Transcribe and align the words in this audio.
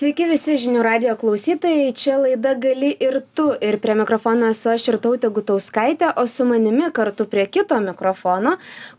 Sveiki 0.00 0.24
visi 0.24 0.54
žinių 0.56 0.80
radio 0.80 1.12
klausytojai, 1.20 1.90
čia 1.92 2.14
laida 2.16 2.54
gali 2.56 2.88
ir 3.04 3.18
tu. 3.36 3.50
Ir 3.60 3.76
prie 3.82 3.92
mikrofono 3.98 4.48
esu 4.48 4.70
aš 4.72 4.86
ir 4.88 4.96
tautė 5.04 5.28
Gutauskaitė, 5.36 6.14
o 6.16 6.22
su 6.24 6.46
manimi 6.48 6.86
kartu 6.96 7.26
prie 7.28 7.42
kito 7.52 7.76
mikrofono 7.84 8.54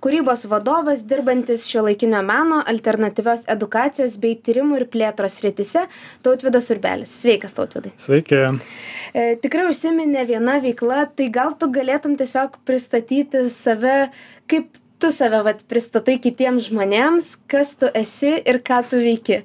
kūrybos 0.05 0.43
vadovas, 0.51 0.99
dirbantis 1.09 1.63
šio 1.65 1.87
laikinio 1.87 2.19
meno, 2.27 2.59
alternatyvios 2.69 3.47
edukacijos 3.49 4.19
bei 4.21 4.35
tyrimų 4.45 4.77
ir 4.77 4.85
plėtros 4.93 5.39
rytise, 5.41 5.87
Tautvidas 6.21 6.69
Urbelis. 6.75 7.15
Sveikas, 7.23 7.55
Tautvidai. 7.57 7.95
Sveiki. 8.05 8.43
E, 9.09 9.23
tikrai 9.41 9.65
užsiminė 9.71 10.27
viena 10.29 10.59
veikla, 10.61 11.07
tai 11.17 11.31
gal 11.33 11.55
tu 11.57 11.71
galėtum 11.79 12.13
tiesiog 12.19 12.59
pristatyti 12.69 13.47
save, 13.49 14.11
kaip 14.45 14.69
tu 15.01 15.09
save 15.09 15.41
vat, 15.49 15.65
pristatai 15.65 16.19
kitiems 16.21 16.69
žmonėms, 16.69 17.31
kas 17.49 17.73
tu 17.81 17.89
esi 17.89 18.35
ir 18.37 18.61
ką 18.61 18.83
tu 18.93 19.01
veiki 19.01 19.41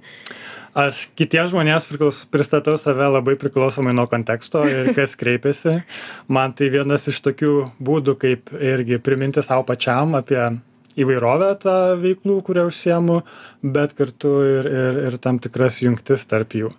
aš 0.76 1.06
kitiems 1.16 1.54
žmonėms 1.54 1.88
priklaus 1.88 2.22
pristatau 2.28 2.76
save 2.80 3.08
labai 3.08 3.36
priklausomai 3.40 3.94
nuo 3.96 4.06
konteksto 4.10 4.64
ir 4.68 4.92
kas 4.96 5.16
kreipiasi. 5.18 5.80
Man 6.28 6.54
tai 6.56 6.70
vienas 6.74 7.08
iš 7.10 7.22
tokių 7.24 7.52
būdų 7.80 8.16
kaip 8.20 8.52
irgi 8.60 9.00
priminti 9.02 9.44
sau 9.44 9.62
pačiam 9.66 10.16
apie 10.18 10.40
įvairovę 10.96 11.50
tą 11.60 11.74
veiklų 12.00 12.38
kuria 12.44 12.64
užsiemu 12.68 13.20
bet 13.76 13.92
kartu 13.98 14.32
ir 14.44 14.70
ir 14.70 15.02
ir 15.08 15.18
tam 15.20 15.40
tikras 15.42 15.82
jungtis 15.84 16.24
tarp 16.28 16.56
jų. 16.56 16.72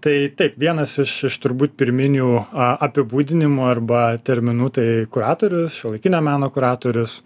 Tai 0.00 0.14
taip 0.36 0.56
vienas 0.58 0.96
iš 1.02 1.12
iš 1.28 1.38
turbūt 1.42 1.76
pirminių 1.78 2.32
a 2.50 2.72
apibūdinimų 2.88 3.68
arba 3.68 4.02
terminų 4.26 4.72
tai 4.78 4.88
kuratorius 5.12 5.78
šiuolaikinio 5.78 6.22
meno 6.24 6.50
kuratorius 6.54 7.20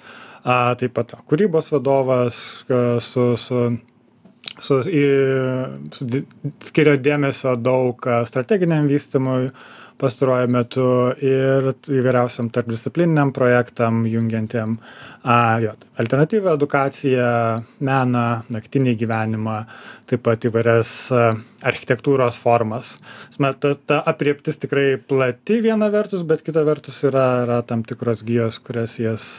a 0.44 0.74
taip 0.80 0.96
pat 0.96 1.16
kūrybos 1.30 1.72
vadovas 1.72 2.40
su 3.08 3.34
su 3.40 3.66
su 4.62 4.80
į 4.86 5.06
su 5.94 6.06
skiria 6.68 6.98
dėmesio 7.00 7.56
daug 7.60 8.06
strateginiam 8.28 8.86
vystymui 8.90 9.48
pastaruoju 10.00 10.50
metu 10.50 10.86
ir 11.22 11.68
įvairiausiem 11.70 12.48
tarpdisciplininiam 12.54 13.30
projektam 13.34 14.02
jungiantiem 14.10 14.76
a 15.22 15.36
jo 15.62 15.74
alternatyvią 16.02 16.56
edukaciją 16.58 17.28
meną 17.86 18.24
naktinį 18.54 18.96
gyvenimą 19.00 19.60
taip 20.10 20.24
pat 20.26 20.44
įvairias 20.48 20.90
architektūros 21.64 22.36
formas. 22.42 22.98
Prasme 23.30 23.52
ta 23.62 23.74
ta 23.86 24.00
aprėptis 24.12 24.58
tikrai 24.64 24.88
plati 24.98 25.60
viena 25.64 25.88
vertus 25.94 26.26
bet 26.26 26.42
kita 26.46 26.66
vertus 26.66 27.00
yra 27.06 27.28
yra 27.46 27.62
tam 27.62 27.86
tikros 27.86 28.26
gijos 28.26 28.58
kurias 28.66 28.98
jas 28.98 29.30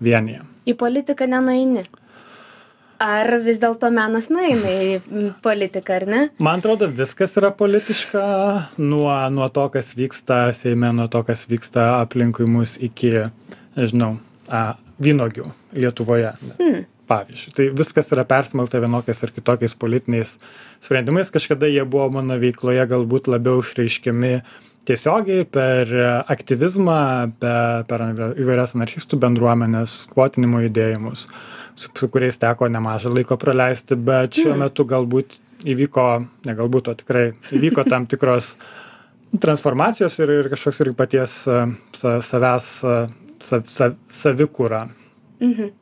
vienija. 0.00 0.42
Į 0.66 0.74
politiką 0.80 1.28
nenueini 1.30 1.84
ar 3.02 3.30
vis 3.44 3.58
dėlto 3.62 3.90
menas 3.94 4.28
nueina 4.32 4.70
į 4.70 5.28
politiką, 5.44 6.00
ar 6.00 6.06
ne? 6.08 6.22
Man 6.42 6.62
atrodo, 6.62 6.88
viskas 6.92 7.36
yra 7.40 7.52
politiška, 7.54 8.22
nuo, 8.80 9.10
nuo 9.34 9.48
to, 9.52 9.68
kas 9.74 9.92
vyksta 9.98 10.46
Seime, 10.56 10.90
nuo 10.96 11.08
to, 11.12 11.22
kas 11.26 11.46
vyksta 11.50 11.96
aplinkui 12.00 12.48
mus 12.50 12.76
iki, 12.82 13.12
nežinau, 13.78 14.16
a, 14.48 14.66
vynogių 15.02 15.50
Lietuvoje. 15.76 16.32
Hmm. 16.60 16.84
Pavyzdžiui, 17.06 17.52
tai 17.54 17.64
viskas 17.70 18.08
yra 18.10 18.24
persmelta 18.26 18.80
vienokiais 18.82 19.20
ar 19.22 19.30
kitokiais 19.30 19.76
politiniais 19.78 20.32
sprendimais. 20.82 21.30
Kažkada 21.30 21.68
jie 21.70 21.84
buvo 21.86 22.08
mano 22.16 22.34
veikloje 22.42 22.82
galbūt 22.90 23.30
labiau 23.30 23.60
išreiškiami 23.62 24.32
tiesiogiai 24.86 25.46
per 25.50 25.90
aktyvizmą, 26.32 27.00
per, 27.40 27.84
per 27.90 28.04
įvairias 28.38 28.76
anarchistų 28.76 29.18
bendruomenės, 29.22 30.02
skvotinimo 30.06 30.62
judėjimus. 30.66 31.26
Su, 31.76 31.90
su 31.92 32.08
kuriais 32.12 32.38
teko 32.40 32.70
nemažai 32.72 33.12
laiko 33.12 33.36
praleisti, 33.40 33.98
bet 34.00 34.38
šiuo 34.38 34.54
mm. 34.54 34.64
metu 34.64 34.86
galbūt 34.88 35.36
įvyko, 35.66 36.06
ne 36.46 36.56
galbūt, 36.56 36.90
o 36.92 36.96
tikrai 36.96 37.26
įvyko 37.56 37.84
tam 37.90 38.06
tikros 38.12 38.54
transformacijos 39.42 40.20
ir, 40.22 40.32
ir 40.40 40.52
kažkoks 40.52 40.84
ir 40.84 40.92
paties 40.96 41.40
savęs 42.00 42.70
sav, 42.80 43.66
sav, 43.68 43.98
savikūra. 44.22 44.86
Mhm 45.42 45.74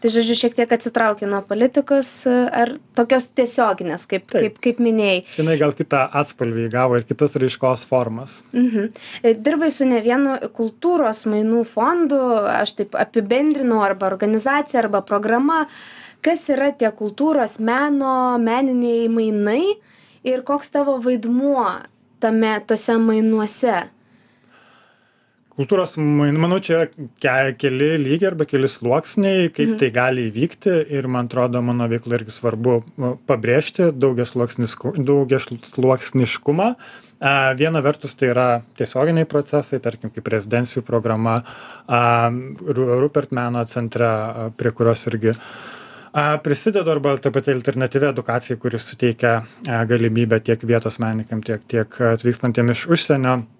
tai 0.00 0.12
žodžiu 0.12 0.36
šiek 0.38 0.56
tiek 0.58 0.72
atsitrauki 0.76 1.28
nuo 1.28 1.40
politikos 1.46 2.10
ar 2.28 2.74
tokios 2.96 3.28
tiesioginės 3.36 4.06
kaip 4.10 4.28
kaip 4.32 4.58
kaip 4.62 4.80
minėjai. 4.82 5.22
Jinai 5.38 5.56
gal 5.60 5.74
kitą 5.76 6.02
atspalvį 6.22 6.66
įgavo 6.68 7.00
ir 7.00 7.06
kitas 7.08 7.36
raiškos 7.40 7.86
formas. 7.90 8.40
Mhm. 8.52 8.90
Dirbai 9.44 9.70
su 9.74 9.88
ne 9.88 10.00
vienu 10.04 10.36
kultūros 10.56 11.26
mainų 11.30 11.64
fondu 11.68 12.20
aš 12.50 12.76
taip 12.80 12.98
apibendrinau 12.98 13.82
arba 13.84 14.10
organizacija 14.10 14.84
arba 14.84 15.02
programa. 15.06 15.66
Kas 16.20 16.44
yra 16.52 16.68
tie 16.76 16.90
kultūros 16.92 17.56
meno 17.64 18.36
meniniai 18.40 19.08
mainai 19.08 19.62
ir 20.24 20.42
koks 20.44 20.68
tavo 20.74 20.98
vaidmuo 21.00 21.64
tame 22.20 22.52
tuose 22.68 22.98
mainuose 23.00 23.78
kultūros 25.60 25.98
mainai 26.00 26.40
manau 26.40 26.56
čia 26.64 26.86
ke 27.20 27.52
keli 27.60 27.98
lygiai 28.00 28.30
arba 28.30 28.46
keli 28.48 28.64
sluoksniai 28.70 29.50
kaip 29.52 29.74
tai 29.80 29.90
gali 29.92 30.28
įvykti 30.30 30.72
ir 30.96 31.08
man 31.12 31.26
atrodo 31.28 31.60
mano 31.64 31.88
veikloj 31.90 32.16
irgi 32.20 32.32
svarbu 32.32 32.72
pabrėžti 33.28 33.90
daugiasluoksniškumą 34.00 36.68
viena 37.60 37.80
vertus 37.84 38.12
tai 38.16 38.28
yra 38.32 38.48
tiesioginiai 38.80 39.26
procesai 39.28 39.78
tarkim 39.84 40.08
kaip 40.14 40.26
rezidencijų 40.32 40.82
programa 40.86 41.34
rupert 43.04 43.30
meno 43.36 43.60
centre 43.68 44.08
prie 44.56 44.72
kurios 44.72 45.04
irgi 45.12 45.36
prisidedu 46.42 46.90
arba 46.90 47.16
ta 47.20 47.30
pati 47.30 47.52
alternatyvi 47.52 48.06
edukacija 48.14 48.56
kuri 48.56 48.78
suteikia 48.80 49.44
galimybę 49.92 50.40
tiek 50.40 50.64
vietos 50.64 50.98
menininkam 50.98 51.42
tiek 51.44 51.60
tiek 51.68 52.00
atvykstantiem 52.16 52.70
iš 52.72 52.88
užsienio 52.96 53.59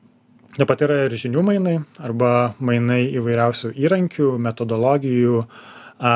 taip 0.56 0.68
pat 0.70 0.82
yra 0.86 1.04
ir 1.06 1.16
žinių 1.18 1.42
mainai 1.46 1.76
arba 2.02 2.54
mainai 2.58 3.04
įvairiausių 3.18 3.74
įrankių 3.78 4.32
metodologijų 4.46 5.44
a 6.00 6.12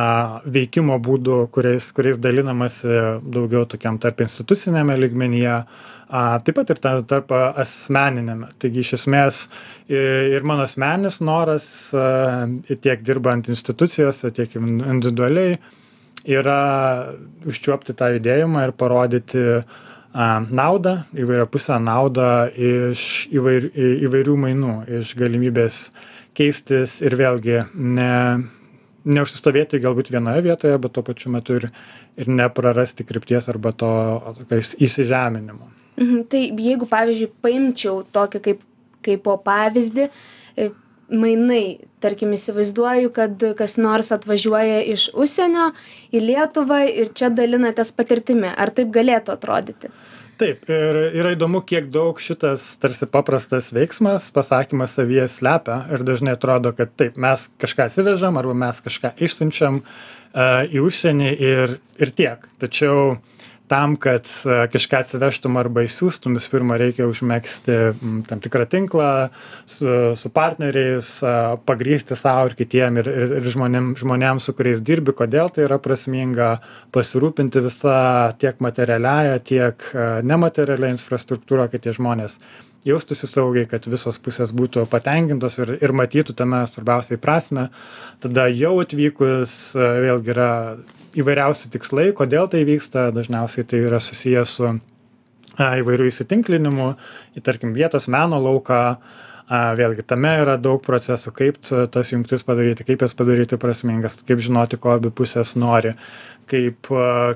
veikimo 0.49 0.97
būdų 1.05 1.39
kuriais 1.53 1.91
kuriais 1.95 2.19
dalinamasi 2.19 2.95
daugiau 3.23 3.67
tokiam 3.69 3.99
tarpinstituciniame 4.01 4.97
lygmenyje 4.97 5.59
a 6.15 6.23
taip 6.45 6.57
pat 6.57 6.73
ir 6.73 6.81
ta 6.81 6.95
tarp 7.09 7.33
asmeniniame. 7.37 8.51
Taigi 8.61 8.83
iš 8.85 8.95
esmės 8.99 9.45
ir 9.93 10.47
mano 10.47 10.67
asmeninis 10.69 11.21
noras 11.21 11.67
a 11.95 12.47
tiek 12.75 13.05
dirbant 13.05 13.49
institucijose 13.53 14.33
tiek 14.35 14.57
individualiai 14.61 15.59
yra 16.25 16.61
užčiuopti 17.45 17.97
tą 17.99 18.15
judėjimą 18.17 18.69
ir 18.69 18.79
parodyti 18.81 19.43
a 19.61 19.65
naudą 20.15 20.99
įvairiapusę 21.19 21.79
naudą 21.83 22.49
iš 22.55 23.29
įvair 23.35 23.67
įvairių 24.07 24.37
mainų 24.45 24.75
iš 25.01 25.15
galimybės 25.19 25.89
keistis 26.39 27.01
ir 27.03 27.17
vėlgi 27.19 27.65
ne 27.75 28.13
neužsistovėti 29.05 29.83
galbūt 29.83 30.13
vienoje 30.15 30.45
vietoje 30.47 30.79
bet 30.79 30.95
tuo 30.95 31.03
pačiu 31.03 31.33
metu 31.35 31.59
ir 31.59 31.69
ir 32.17 32.31
neprarasti 32.31 33.05
krypties 33.05 33.49
arba 33.51 33.73
to 33.73 33.91
įsižeminimo. 34.79 35.67
Mhm 35.99 36.23
tai 36.31 36.47
jeigu 36.51 36.87
pavyzdžiui 36.87 37.33
paimčiau 37.43 38.05
tokį 38.15 38.43
kaip 38.47 38.63
kaipo 39.05 39.37
pavyzdį 39.45 40.07
e, 40.07 40.11
mainai. 41.09 41.81
Tarkim 42.05 42.35
įsivaizduoju 42.37 43.13
kad 43.17 43.45
kas 43.59 43.79
nors 43.81 44.11
atvažiuoja 44.13 44.83
iš 44.93 45.09
užsienio 45.17 45.71
į 46.13 46.21
lietuvą 46.21 46.83
ir 46.93 47.15
čia 47.17 47.31
dalinatės 47.33 47.95
patirtimi. 47.97 48.51
Ar 48.51 48.73
taip 48.77 48.93
galėtų 48.93 49.33
atrodyti? 49.37 49.93
Taip 50.35 50.67
ir 50.67 50.97
yra 51.15 51.31
įdomu 51.37 51.61
kiek 51.63 51.87
daug 51.95 52.19
šitas 52.19 52.65
tarsi 52.83 53.07
paprastas 53.07 53.69
veiksmas 53.75 54.27
pasakymas 54.35 54.97
savyje 54.99 55.29
slepia 55.31 55.85
ir 55.95 56.03
dažnai 56.07 56.35
atrodo 56.35 56.73
kad 56.75 56.91
taip 56.99 57.21
mes 57.21 57.47
kažką 57.63 57.87
atsivežam 57.87 58.41
arba 58.41 58.57
mes 58.65 58.81
kažką 58.83 59.15
išsiunčiam 59.23 59.79
a 60.35 60.49
į 60.67 60.83
užsienį 60.83 61.31
ir 61.39 61.77
ir 62.03 62.13
tiek. 62.19 62.49
Tačiau 62.59 63.15
tam 63.69 63.97
kad 63.97 64.29
kažką 64.73 64.99
atsivežtum 65.05 65.57
arba 65.57 65.85
išsiųstum 65.87 66.37
visų 66.37 66.51
pirma 66.53 66.77
reikia 66.81 67.07
užmegzti 67.09 67.77
tam 68.29 68.43
tikrą 68.45 68.67
tinklą 68.71 69.11
su 69.67 69.95
su 70.21 70.33
partneriais 70.35 71.09
pagrįsti 71.69 72.19
sau 72.21 72.51
ir 72.51 72.57
kitiem 72.59 73.01
ir 73.01 73.09
ir 73.09 73.33
ir 73.39 73.49
žmonėm 73.57 73.95
žmonėm 74.01 74.43
su 74.45 74.53
kuriais 74.59 74.85
dirbi 74.85 75.17
kodėl 75.17 75.49
tai 75.55 75.65
yra 75.69 75.81
prasminga 75.81 76.51
pasirūpinti 76.93 77.65
visa 77.65 77.97
tiek 78.43 78.61
materialiąja 78.61 79.41
tiek 79.53 79.89
nematerialia 80.29 80.93
infrastruktūra 80.97 81.71
kad 81.73 81.87
tie 81.89 81.97
žmonės 81.97 82.39
jaustųsi 82.85 83.29
saugiai 83.31 83.69
kad 83.69 83.87
visos 83.91 84.19
pusės 84.23 84.53
būtų 84.55 84.87
patenkintos 84.93 85.59
ir 85.63 85.77
ir 85.81 85.95
matytų 85.97 86.37
tame 86.37 86.63
svarbiausiai 86.69 87.21
prasmę. 87.21 87.69
Tada 88.25 88.47
jau 88.53 88.77
atvykus 88.83 89.75
vėlgi 89.77 90.35
yra 90.35 90.51
įvairiausi 91.17 91.71
tikslai 91.75 92.11
kodėl 92.17 92.51
tai 92.53 92.65
vyksta. 92.69 93.11
Dažniausiai 93.15 93.67
tai 93.69 93.85
yra 93.89 94.01
susiję 94.03 94.45
su 94.49 94.75
a 95.55 95.69
įvairiu 95.79 96.09
įsitinklinimu 96.11 96.89
į 97.39 97.45
tarkim 97.47 97.75
vietos 97.77 98.09
meno 98.11 98.41
lauką 98.43 98.81
a 98.85 98.97
vėlgi 99.51 100.05
tame 100.09 100.31
yra 100.41 100.57
daug 100.57 100.81
procesų 100.85 101.33
kaip 101.37 101.59
tas 101.65 102.13
jungtis 102.13 102.45
padaryti 102.47 102.87
kaip 102.89 103.03
jas 103.05 103.15
padaryti 103.17 103.59
prasmingas 103.61 104.17
kaip 104.25 104.41
žinoti 104.41 104.79
ko 104.81 104.95
abi 104.97 105.11
pusės 105.13 105.53
nori 105.61 105.93
kaip 106.49 106.89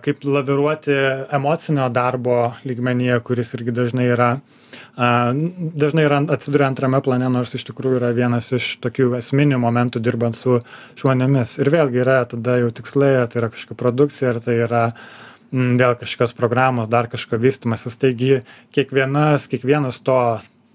kaip 0.05 0.25
laviruoti 0.25 0.97
emocinio 1.37 1.89
darbo 1.93 2.55
lygmenyje 2.65 3.21
kuris 3.25 3.53
irgi 3.59 3.77
dažnai 3.77 4.09
yra 4.15 4.31
dažnai 4.99 6.05
yra 6.09 6.23
atsiduria 6.35 6.67
antrame 6.69 7.01
plane 7.05 7.29
nors 7.33 7.55
iš 7.55 7.69
tikrųjų 7.69 8.01
yra 8.01 8.11
vienas 8.17 8.51
iš 8.57 8.77
tokių 8.85 9.15
esminių 9.21 9.61
momentų 9.63 10.03
dirbant 10.03 10.37
su 10.37 10.59
žmonėmis. 10.99 11.57
Ir 11.63 11.71
vėlgi 11.73 12.03
yra 12.03 12.19
tada 12.29 12.59
jau 12.63 12.73
tikslai 12.75 13.15
ar 13.23 13.31
tai 13.31 13.43
yra 13.43 13.53
kažkokia 13.55 13.79
produkcija 13.85 14.35
ar 14.35 14.41
tai 14.45 14.59
yra 14.67 14.85
vėl 15.53 15.97
kažkokios 15.97 16.35
programos 16.37 16.91
dar 16.93 17.09
kažko 17.09 17.39
vystymasis 17.41 17.97
taigi 17.97 18.43
kiekvienas 18.77 19.49
kiekvienas 19.49 20.03
to 20.05 20.19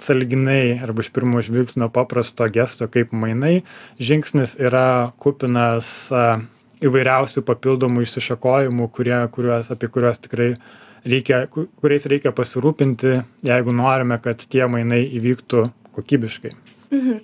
sąlyginai 0.02 0.80
arba 0.84 1.04
iš 1.04 1.12
pirmo 1.14 1.42
žvilgsnio 1.42 1.90
paprasto 1.94 2.48
gesto 2.50 2.88
kaip 2.92 3.14
mainai 3.14 3.62
žingsnis 4.00 4.56
yra 4.62 5.14
kupinas 5.22 5.90
įvairiausių 6.84 7.44
papildomų 7.48 8.06
išsišakojimų 8.08 8.90
kurie 8.96 9.20
kuriuos 9.36 9.72
apie 9.76 9.90
kuriuos 9.94 10.20
tikrai 10.24 10.50
reikia 11.06 11.46
kuriais 11.54 12.08
reikia 12.10 12.34
pasirūpinti 12.36 13.16
jeigu 13.46 13.76
norime 13.76 14.20
kad 14.24 14.44
tie 14.44 14.66
mainai 14.68 15.04
įvyktų 15.20 15.68
kokybiškai 15.96 16.54
mhm. 16.92 17.24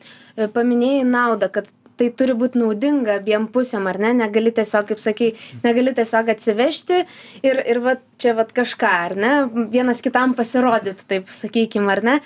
paminėjai 0.56 1.06
naudą 1.10 1.52
kad 1.58 1.72
tai 2.00 2.10
turi 2.16 2.36
būt 2.38 2.56
naudinga 2.60 3.20
abiem 3.20 3.48
pusėm 3.52 3.90
ar 3.92 4.00
ne? 4.02 4.14
Negali 4.22 4.54
tiesiog 4.56 4.88
kaip 4.92 5.02
sakei 5.04 5.34
negali 5.66 5.94
tiesiog 5.98 6.32
atsivežti 6.36 7.04
ir 7.46 7.62
ir 7.66 7.82
vat 7.84 8.04
čia 8.22 8.36
vat 8.38 8.54
kažką 8.56 8.94
ar 9.10 9.18
ne? 9.20 9.34
Vienas 9.74 10.04
kitam 10.06 10.36
pasirodyt 10.38 11.06
taip 11.12 11.30
sakykim 11.34 11.92
ar 11.92 12.04
ne? 12.06 12.18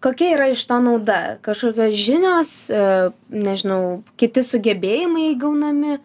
Kokia 0.00 0.34
yra 0.36 0.50
iš 0.50 0.64
to 0.68 0.78
nauda? 0.80 1.38
Kažkokios 1.44 1.96
žinios 1.96 2.52
e, 2.72 2.84
nežinau 3.28 4.00
kiti 4.20 4.44
sugebėjimai 4.46 5.34
įgaunami 5.34 5.98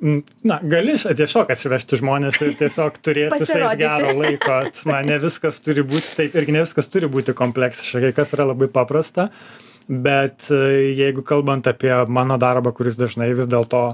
Na, 0.00 0.56
gali 0.64 0.94
tiesiog 0.96 1.50
atsivežti 1.52 1.98
žmonės 2.00 2.38
ir 2.40 2.54
tiesiog 2.56 2.94
turėti 3.04 3.44
su 3.44 3.58
jais 3.58 3.74
gero 3.76 4.14
laiko. 4.16 4.62
Man 4.88 5.10
ne 5.12 5.18
viskas 5.20 5.60
turi 5.60 5.84
būti 5.84 6.14
taip, 6.16 6.38
irgi 6.40 6.54
ne 6.56 6.62
viskas 6.62 6.88
turi 6.88 7.10
būti 7.12 7.34
kompleksiška, 7.36 8.00
kai 8.06 8.12
kas 8.16 8.32
yra 8.32 8.46
labai 8.48 8.70
paprasta. 8.72 9.28
Uh, 9.28 9.69
bet 9.90 10.50
e, 10.54 10.60
jeigu 10.94 11.24
kalbant 11.26 11.66
apie 11.66 11.92
mano 12.08 12.38
darbą 12.38 12.72
kuris 12.76 12.98
dažnai 13.00 13.32
vis 13.34 13.50
dėlto 13.50 13.88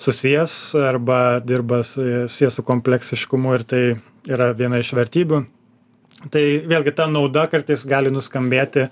susijęs 0.00 0.56
arba 0.90 1.40
dirba 1.44 1.80
susijęs 1.84 2.60
su 2.60 2.66
kompleksiškumu 2.66 3.56
ir 3.56 3.64
tai 3.64 3.82
yra 4.28 4.52
viena 4.56 4.80
iš 4.80 4.92
vertybių 4.96 5.44
tai 6.28 6.44
vėlgi 6.68 6.92
ta 6.96 7.06
nauda 7.08 7.46
kartais 7.48 7.86
gali 7.88 8.12
nuskambėti 8.12 8.88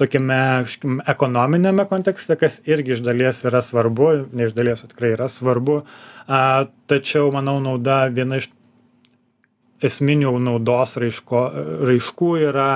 tokiame 0.00 0.64
ekonominiame 1.10 1.84
kontekste 1.90 2.38
kas 2.40 2.60
irgi 2.64 2.96
iš 2.96 3.02
dalies 3.04 3.42
yra 3.48 3.60
svarbu 3.64 4.12
ne 4.32 4.48
iš 4.48 4.54
dalies 4.56 4.86
tikrai 4.88 5.12
yra 5.16 5.28
svarbu. 5.28 5.82
A 6.30 6.70
tačiau 6.88 7.28
manau 7.34 7.58
nauda 7.60 8.06
viena 8.14 8.40
iš 8.40 8.48
esminių 9.84 10.32
naudos 10.40 10.96
raiško 11.00 11.44
raiškų 11.88 12.30
yra 12.48 12.70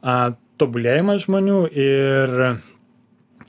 a 0.00 0.16
tobulėjimas 0.60 1.24
žmonių 1.26 1.58
ir 1.72 2.34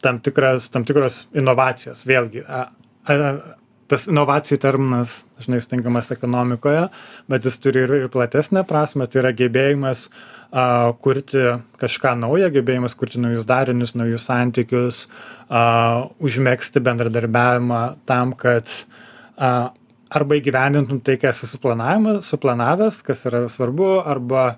tam 0.04 0.20
tikras 0.24 0.70
tam 0.74 0.86
tikros 0.88 1.26
inovacijos. 1.38 2.06
Vėlgi 2.08 2.46
a 2.46 2.68
a 3.06 3.16
tas 3.86 4.08
inovacijų 4.10 4.58
terminas 4.64 5.20
dažnai 5.38 5.60
sutinkamas 5.62 6.10
ekonomikoje 6.16 6.88
bet 7.30 7.46
jis 7.46 7.60
turi 7.62 7.84
ir 7.86 7.94
ir 8.00 8.08
platesnę 8.14 8.66
prasmę. 8.66 9.08
Tai 9.08 9.22
yra 9.22 9.34
gebėjimas 9.38 10.08
a 10.56 10.94
kurti 11.04 11.44
kažką 11.82 12.16
naujo 12.22 12.50
gebėjimas 12.54 12.98
kurti 12.98 13.22
naujus 13.22 13.46
darinius 13.46 13.96
naujus 13.96 14.26
santykius 14.30 15.06
a 15.50 16.10
užmegzti 16.20 16.82
bendradarbiavimą 16.82 17.82
tam 18.10 18.34
kad 18.34 18.70
a 19.38 19.72
arba 20.16 20.38
įgyvendintum 20.40 21.02
tai 21.04 21.18
ką 21.20 21.34
esi 21.34 21.50
suplanavęs 21.50 23.02
kas 23.06 23.26
yra 23.30 23.46
svarbu 23.52 23.90
arba 24.06 24.56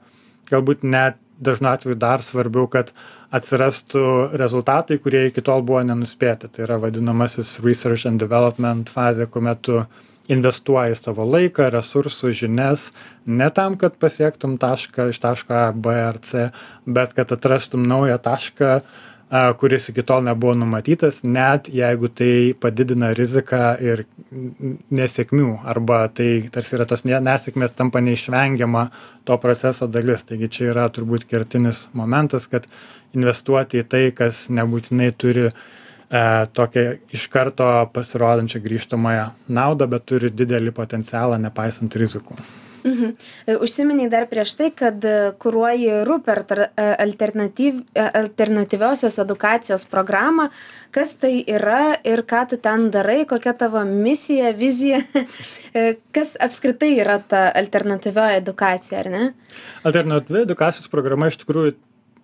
galbūt 0.52 0.84
net 0.88 1.18
dažnu 1.39 1.69
atveju 1.69 1.98
dar 2.00 2.24
svarbiau 2.25 2.68
kad 2.72 2.92
atsirastų 3.34 4.04
rezultatai 4.39 4.98
kurie 5.04 5.28
iki 5.30 5.44
tol 5.44 5.63
buvo 5.68 5.81
nenuspėti. 5.84 6.50
Tai 6.51 6.66
yra 6.68 6.78
vadinamasis 6.81 7.57
research 7.63 8.07
and 8.10 8.22
development 8.24 8.92
fazė 8.94 9.28
kuomet 9.31 9.63
tu 9.68 9.81
investuoji 10.31 10.95
savo 10.95 11.25
laiką 11.28 11.69
resursus 11.72 12.36
žinias 12.36 12.92
ne 13.25 13.50
tam 13.50 13.78
kad 13.80 13.95
pasiektum 14.00 14.57
tašką 14.60 15.10
iš 15.12 15.19
taško 15.24 15.56
a 15.56 15.68
b 15.72 15.94
ar 16.04 16.19
c 16.19 16.50
bet 16.86 17.13
kad 17.16 17.31
atrastum 17.31 17.88
naują 17.88 18.18
tašką 18.19 18.80
kuris 19.29 19.89
iki 19.89 20.03
tol 20.07 20.21
nebuvo 20.24 20.53
numatytas 20.56 21.19
net 21.24 21.68
jeigu 21.68 22.07
tai 22.07 22.53
padidina 22.56 23.09
riziką 23.15 23.63
ir 23.83 24.06
nesėkmių 25.00 25.50
arba 25.68 26.06
tai 26.07 26.47
tarsi 26.51 26.77
yra 26.77 26.85
tos 26.88 27.03
ne 27.03 27.19
nesėkmės 27.19 27.75
tampa 27.75 28.00
neišvengiama 28.00 28.85
to 29.27 29.38
proceso 29.44 29.88
dalis. 29.91 30.24
Taigi 30.24 30.47
čia 30.47 30.69
yra 30.71 30.85
turbūt 30.88 31.27
kertinis 31.27 31.88
momentas 31.94 32.47
kad 32.47 32.69
investuoti 33.15 33.83
į 33.83 33.89
tai 33.91 34.06
kas 34.15 34.45
nebūtinai 34.47 35.12
turi 35.12 35.50
e 36.07 36.21
tokią 36.56 36.85
iš 37.12 37.25
karto 37.27 37.68
pasirodančią 37.91 38.62
grįžtamąją 38.63 39.25
naudą 39.51 39.89
bet 39.91 40.07
turi 40.07 40.31
didelį 40.31 40.71
potencialą 40.71 41.35
nepaisant 41.50 42.00
rizikų 42.00 42.39
Mhm. 42.88 43.16
E, 43.45 43.56
užsiminei 43.63 44.07
dar 44.10 44.28
prieš 44.31 44.54
tai, 44.60 44.69
kad 44.72 45.04
e, 45.06 45.16
kuruoji 45.42 46.04
Rupert 46.07 46.51
e, 46.56 46.68
alternatyv, 47.04 47.81
alternatyviosios 47.95 49.19
edukacijos 49.24 49.86
programą. 49.92 50.48
Kas 50.95 51.16
tai 51.19 51.42
yra 51.44 51.98
ir 52.07 52.24
ką 52.30 52.45
tu 52.50 52.60
ten 52.63 52.88
darai, 52.94 53.25
kokia 53.28 53.54
tavo 53.57 53.84
misija, 53.88 54.54
vizija, 54.56 55.01
kas 56.16 56.38
apskritai 56.39 56.94
yra 57.01 57.19
ta 57.19 57.48
alternatyvioji 57.62 58.39
edukacija, 58.39 59.04
ar 59.04 59.12
ne? 59.12 59.25
Alternatyvi 59.84 60.45
edukacijos 60.48 60.88
programa 60.94 61.28
iš 61.28 61.42
tikrųjų 61.44 61.75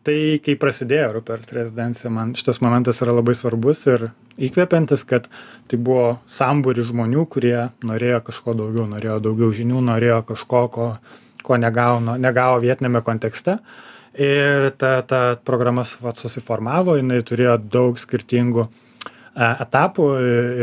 tai 0.03 0.17
kai 0.44 0.57
prasidėjo 0.59 1.13
rupert 1.17 1.53
rezidencija 1.55 2.11
man 2.11 2.33
šitas 2.35 2.59
momentas 2.63 3.00
yra 3.03 3.15
labai 3.15 3.35
svarbus 3.38 3.85
ir 3.88 4.09
įkvepiantis 4.50 5.05
kad 5.07 5.29
tai 5.71 5.79
buvo 5.79 6.17
sambūris 6.31 6.89
žmonių 6.89 7.25
kurie 7.31 7.57
norėjo 7.85 8.23
kažko 8.29 8.55
daugiau 8.59 8.88
norėjo 8.91 9.19
daugiau 9.23 9.53
žinių 9.55 9.83
norėjo 9.88 10.23
kažko 10.33 10.63
ko 10.73 10.88
ko 11.44 11.57
negauna 11.59 12.17
negavo 12.17 12.61
vietiniame 12.63 13.01
kontekste. 13.03 13.57
Ir 14.13 14.69
ta 14.77 15.01
ta 15.01 15.21
programa 15.45 15.83
susiformavo 15.85 16.95
jinai 17.00 17.21
turėjo 17.25 17.57
daug 17.75 17.97
skirtingų 18.00 18.67
e 19.33 19.50
etapų 19.65 20.07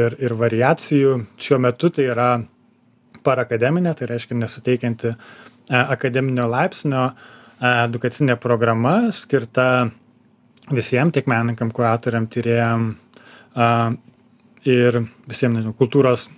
ir 0.05 0.17
ir 0.23 0.35
variacijų. 0.39 1.17
Šiuo 1.37 1.59
metu 1.59 1.91
tai 1.91 2.07
yra 2.15 2.31
parakademinė 3.27 3.95
tai 3.99 4.09
reiškia 4.13 4.39
nesuteikianti 4.39 5.11
e 5.11 5.83
akademinio 5.97 6.47
laipsnio 6.51 7.11
edukacinė 7.61 8.37
programa 8.41 9.11
skirta 9.13 9.91
visiem 10.73 11.11
tiek 11.13 11.27
menininkam 11.29 11.73
kuratoriam 11.75 12.29
tyrėjam 12.31 12.93
ir 14.69 15.01
visiem 15.29 15.57
nežinau 15.57 15.75
kultūros 15.77 16.29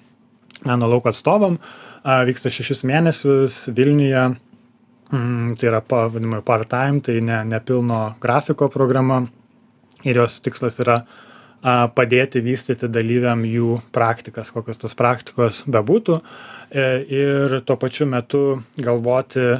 meno 0.66 0.88
lauko 0.90 1.12
atstovam 1.12 1.58
vyksta 2.02 2.50
šešis 2.50 2.82
mėnesius 2.88 3.58
vilniuje. 3.74 4.32
Mm, 5.12 5.56
tai 5.60 5.68
yra 5.68 5.82
pa 5.84 6.06
vadinama 6.08 6.40
part 6.40 6.70
time 6.72 7.02
tai 7.04 7.20
ne 7.20 7.42
nepilno 7.44 8.14
grafiko 8.20 8.70
programa. 8.72 9.26
Ir 10.02 10.18
jos 10.18 10.40
tikslas 10.42 10.80
yra 10.82 11.02
padėti 11.62 12.40
vystyti 12.42 12.88
dalyviam 12.90 13.44
jų 13.46 13.76
praktikas 13.94 14.50
kokios 14.50 14.80
tos 14.80 14.96
praktikos 14.98 15.62
bebūtų. 15.70 16.18
E 16.72 16.86
ir 17.06 17.60
tuo 17.68 17.76
pačiu 17.78 18.08
metu 18.10 18.62
galvoti 18.80 19.52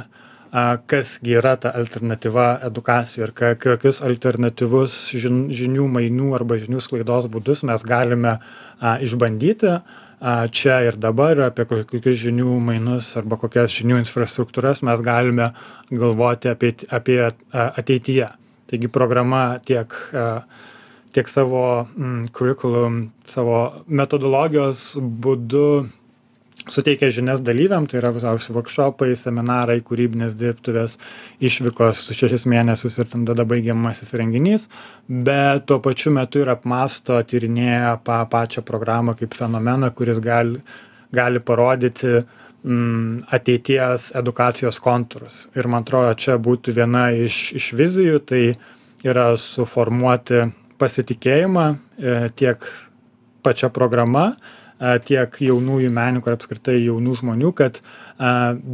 a 0.53 0.77
kas 0.85 1.17
gi 1.25 1.33
yra 1.39 1.55
ta 1.57 1.71
alternatyva 1.73 2.45
edukacijoj 2.67 3.25
ir 3.25 3.31
ką 3.33 3.51
kokius 3.63 4.03
alternatyvus 4.05 4.97
žin 5.17 5.47
žinių 5.49 5.87
mainų 5.95 6.33
arba 6.37 6.59
žinių 6.61 6.81
sklaidos 6.85 7.25
būdus 7.33 7.63
mes 7.65 7.85
galime 7.89 8.37
a 8.79 8.97
išbandyti. 9.01 9.79
A 10.23 10.33
čia 10.47 10.77
ir 10.87 10.95
dabar 10.95 11.41
apie 11.49 11.65
kokius 11.67 12.21
žinių 12.21 12.59
mainus 12.63 13.09
arba 13.19 13.39
kokias 13.41 13.73
žinių 13.73 13.97
infrastruktūras 14.03 14.83
mes 14.85 15.01
galime 15.03 15.49
galvoti 15.89 16.53
apie 16.53 16.75
apie 16.87 17.17
ateityje. 17.51 18.29
Taigi 18.69 18.87
programa 18.93 19.57
tiek 19.65 19.97
a 20.13 20.27
tiek 21.13 21.27
savo 21.29 21.87
mm 21.97 22.29
kurikulum 22.33 23.11
savo 23.29 23.57
metodologijos 23.87 24.93
būdu 25.01 25.65
suteikia 26.71 27.09
žinias 27.13 27.41
dalyviam 27.43 27.87
tai 27.89 27.99
yra 27.99 28.13
visokiausi 28.15 28.55
vorkšopai 28.55 29.11
seminarai 29.19 29.79
kūrybinės 29.85 30.37
dirbtuvės 30.39 30.97
išvykos 31.43 32.05
šešis 32.15 32.47
mėnesius 32.51 32.99
ir 33.01 33.09
ten 33.11 33.25
tada 33.27 33.45
baigiamasis 33.47 34.13
renginys 34.19 34.69
bet 35.07 35.67
tuo 35.67 35.79
pačiu 35.83 36.13
metu 36.15 36.43
ir 36.43 36.53
apmąsto 36.53 37.19
tyrinėja 37.27 37.97
pa 38.05 38.23
pačią 38.31 38.63
programą 38.67 39.17
kaip 39.19 39.35
fenomeną 39.39 39.91
kuris 39.97 40.23
gali 40.23 40.63
gali 41.13 41.39
parodyti 41.39 42.23
mm 42.63 43.27
ateities 43.35 44.11
edukacijos 44.15 44.79
kontūrus. 44.79 45.47
Ir 45.55 45.67
man 45.67 45.83
atrodo 45.83 46.13
čia 46.15 46.37
būtų 46.39 46.75
viena 46.77 47.09
iš 47.11 47.51
iš 47.59 47.71
vizijų 47.75 48.21
tai 48.29 48.43
yra 49.03 49.33
suformuoti 49.37 50.45
pasitikėjimą 50.79 51.65
e, 51.73 52.13
tiek 52.39 52.63
pačia 53.43 53.69
programa, 53.69 54.33
tiek 55.07 55.37
jaunųjų 55.47 55.91
menininkų 55.93 56.31
ir 56.31 56.37
apskritai 56.37 56.77
jaunų 56.79 57.17
žmonių, 57.21 57.51
kad 57.57 57.79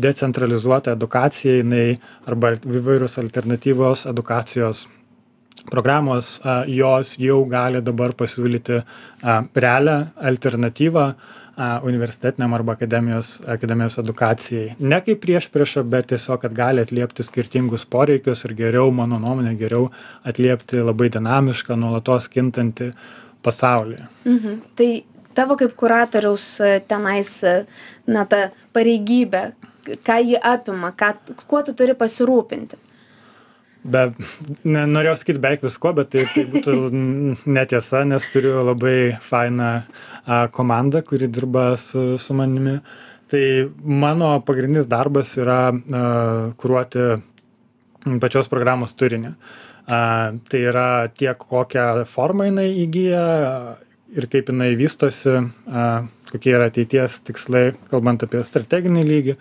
decentralizuota 0.06 0.96
edukacija 0.98 1.60
jinai 1.60 2.00
arba 2.29 2.56
įvairius 2.58 3.20
alternatyvos 3.22 4.06
edukacijos 4.10 4.88
programos, 5.70 6.39
jos 6.68 7.15
jau 7.20 7.44
gali 7.50 7.82
dabar 7.86 8.15
pasiūlyti 8.18 8.82
realią 9.56 10.00
alternatyvą 10.32 11.06
universitetiniam 11.84 12.53
arba 12.53 12.72
akademijos 12.77 13.41
akademijos 13.48 13.98
edukacijai 14.00 14.75
ne 14.79 15.00
kaip 15.03 15.20
priešprieša 15.25 15.84
bet 15.84 16.08
tiesiog 16.12 16.39
kad 16.41 16.53
gali 16.56 16.84
atliepti 16.86 17.24
skirtingus 17.24 17.84
poreikius 17.86 18.46
ir 18.48 18.53
geriau 18.62 18.91
mano 18.96 19.20
nuomone 19.20 19.56
geriau 19.60 19.89
atliepti 20.24 20.79
labai 20.79 21.10
dinamišką 21.15 21.75
nuolatos 21.75 22.29
kintantį 22.36 22.91
pasaulį 23.44 24.00
mhm. 24.25 24.62
tai 24.79 24.89
tavo 25.39 25.58
kaip 25.60 25.74
kuratoriaus 25.79 26.51
e, 26.60 26.75
tenais 26.91 27.31
e, 27.48 27.55
na 28.12 28.27
ta 28.29 28.50
pareigybė 28.75 29.43
ką 30.05 30.19
ji 30.25 30.38
apima 30.38 30.91
ką 30.91 31.13
kuo 31.48 31.63
tu 31.63 31.74
turi 31.74 31.96
pasirūpinti? 31.98 32.79
Be 33.79 34.10
ne 34.67 34.81
norėjau 34.91 35.15
sakyt 35.22 35.39
beveik 35.39 35.63
viskuo 35.63 35.93
bet 35.96 36.12
tai 36.12 36.25
tai 36.34 36.43
būtų 36.51 36.74
netiesa 37.58 38.03
nes 38.08 38.27
turiu 38.34 38.60
labai 38.67 39.15
fainą 39.24 39.69
a 40.25 40.41
komandą 40.51 41.01
kuri 41.08 41.31
dirba 41.31 41.72
su 41.79 42.17
su 42.17 42.36
manimi. 42.36 42.79
Tai 43.29 43.43
mano 43.86 44.34
pagrindinis 44.41 44.89
darbas 44.89 45.36
yra 45.38 45.69
a 45.72 46.03
kuruoti 46.60 47.08
pačios 48.19 48.50
programos 48.51 48.96
turinį. 49.00 49.34
A 49.89 50.00
tai 50.50 50.65
yra 50.69 51.08
tiek 51.15 51.38
kokią 51.39 52.05
formą 52.05 52.50
jinai 52.50 52.67
įgyja 52.84 53.24
ir 54.15 54.27
kaip 54.31 54.49
jinai 54.51 54.73
vystosi 54.79 55.35
kokie 56.31 56.53
yra 56.55 56.69
ateities 56.69 57.19
tikslai 57.27 57.65
kalbant 57.91 58.23
apie 58.25 58.41
strateginį 58.45 59.03
lygį 59.07 59.35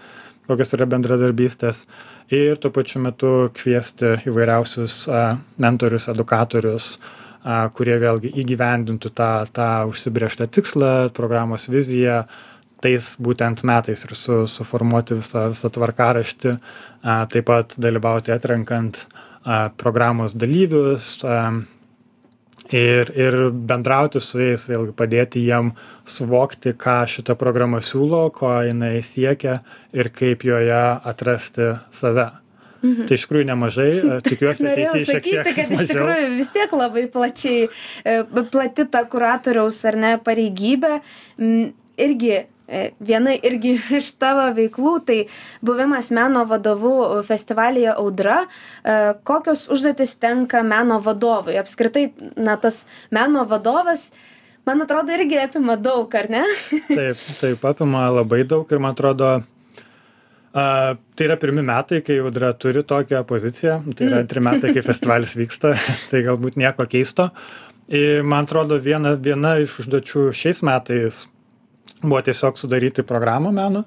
kokios 0.48 0.74
yra 0.76 0.88
bendradarbystės 0.88 1.84
ir 2.32 2.58
tuo 2.60 2.72
pačiu 2.74 3.02
metu 3.04 3.32
kviesti 3.56 4.16
įvairiausius 4.28 5.00
mentorius 5.60 6.08
edukatorius 6.12 6.96
kurie 7.76 7.96
vėlgi 8.02 8.32
įgyvendintų 8.42 9.12
tą 9.16 9.32
tą 9.56 9.70
užsibrėžtą 9.92 10.48
tikslą 10.52 10.92
programos 11.16 11.68
viziją 11.72 12.22
tais 12.84 13.14
būtent 13.18 13.64
metais 13.66 14.04
ir 14.06 14.14
su 14.14 14.42
suformuoti 14.50 15.18
visą 15.18 15.48
visą 15.54 15.70
tvarkaraštį 15.74 16.54
taip 17.32 17.48
pat 17.48 17.74
dalyvauti 17.80 18.34
atrenkant 18.34 19.04
programos 19.80 20.36
dalyvius 20.36 21.16
ir 22.72 23.12
ir 23.16 23.36
bendrauti 23.50 24.20
su 24.20 24.40
jais 24.42 24.66
vėlgi 24.68 24.92
padėti 24.96 25.44
jiem 25.46 25.72
suvokti 26.08 26.74
ką 26.76 27.00
šita 27.08 27.36
programa 27.38 27.80
siūlo 27.84 28.26
ko 28.34 28.50
jinai 28.66 28.98
siekia 29.04 29.60
ir 29.92 30.12
kaip 30.12 30.44
joje 30.44 30.82
atrasti 31.12 31.74
save 31.90 32.30
Mhm. 32.78 33.08
Tai 33.08 33.16
iš 33.16 33.24
tikrųjų 33.26 33.46
nemažai, 33.48 33.88
tikiuosi 34.28 34.66
ateityje 34.70 35.06
šiek 35.08 35.24
tiek. 35.24 35.40
sakyti, 35.40 35.54
kad 35.56 35.72
iš 35.74 35.88
tikrųjų 35.90 36.28
vis 36.36 36.50
tiek 36.54 36.74
labai 36.78 37.02
plačiai, 37.10 37.64
e, 38.06 38.20
plati 38.52 38.86
ta 38.86 39.02
kuratoriaus 39.10 39.80
ar 39.90 39.98
ne 39.98 40.12
pareigybė. 40.22 40.92
Irgi 41.98 42.36
E, 42.36 42.44
viena 43.00 43.34
irgi 43.34 43.74
iš 43.98 44.12
tavo 44.20 44.46
veiklų 44.56 44.94
tai 45.08 45.18
buvimas 45.64 46.10
meno 46.14 46.44
vadovu 46.48 47.22
festivalyje 47.26 47.94
audra. 47.96 48.40
E, 48.84 49.14
kokios 49.28 49.66
užduotys 49.72 50.16
tenka 50.20 50.62
meno 50.62 51.00
vadovui? 51.04 51.58
Apskritai 51.60 52.08
na 52.36 52.58
tas 52.60 52.84
meno 53.10 53.44
vadovas 53.48 54.10
man 54.68 54.84
atrodo 54.84 55.14
irgi 55.16 55.38
apima 55.40 55.78
daug 55.80 56.12
ar 56.14 56.28
ne? 56.30 56.42
Taip 56.88 57.22
taip 57.40 57.70
apima 57.70 58.08
labai 58.12 58.42
daug 58.48 58.68
ir 58.68 58.82
man 58.84 58.96
atrodo 58.96 59.30
a, 59.38 60.64
tai 61.16 61.28
yra 61.28 61.38
pirmi 61.40 61.64
metai 61.64 62.02
kai 62.04 62.18
audra 62.20 62.52
turi 62.52 62.84
tokią 62.84 63.24
poziciją. 63.28 63.80
Tai 63.94 64.10
yra 64.10 64.20
antri 64.24 64.44
metai 64.44 64.74
kai 64.76 64.84
festivalis 64.90 65.38
vyksta 65.40 65.72
tai 66.10 66.22
galbūt 66.26 66.60
nieko 66.60 66.88
keisto. 66.90 67.30
Ir 67.88 68.20
man 68.20 68.44
atrodo 68.44 68.76
viena 68.84 69.14
viena 69.16 69.56
iš 69.62 69.78
užduočių 69.80 70.28
šiais 70.36 70.60
metais 70.66 71.24
buvo 72.02 72.20
tiesiog 72.22 72.58
sudaryti 72.58 73.02
programą 73.02 73.52
meno 73.52 73.84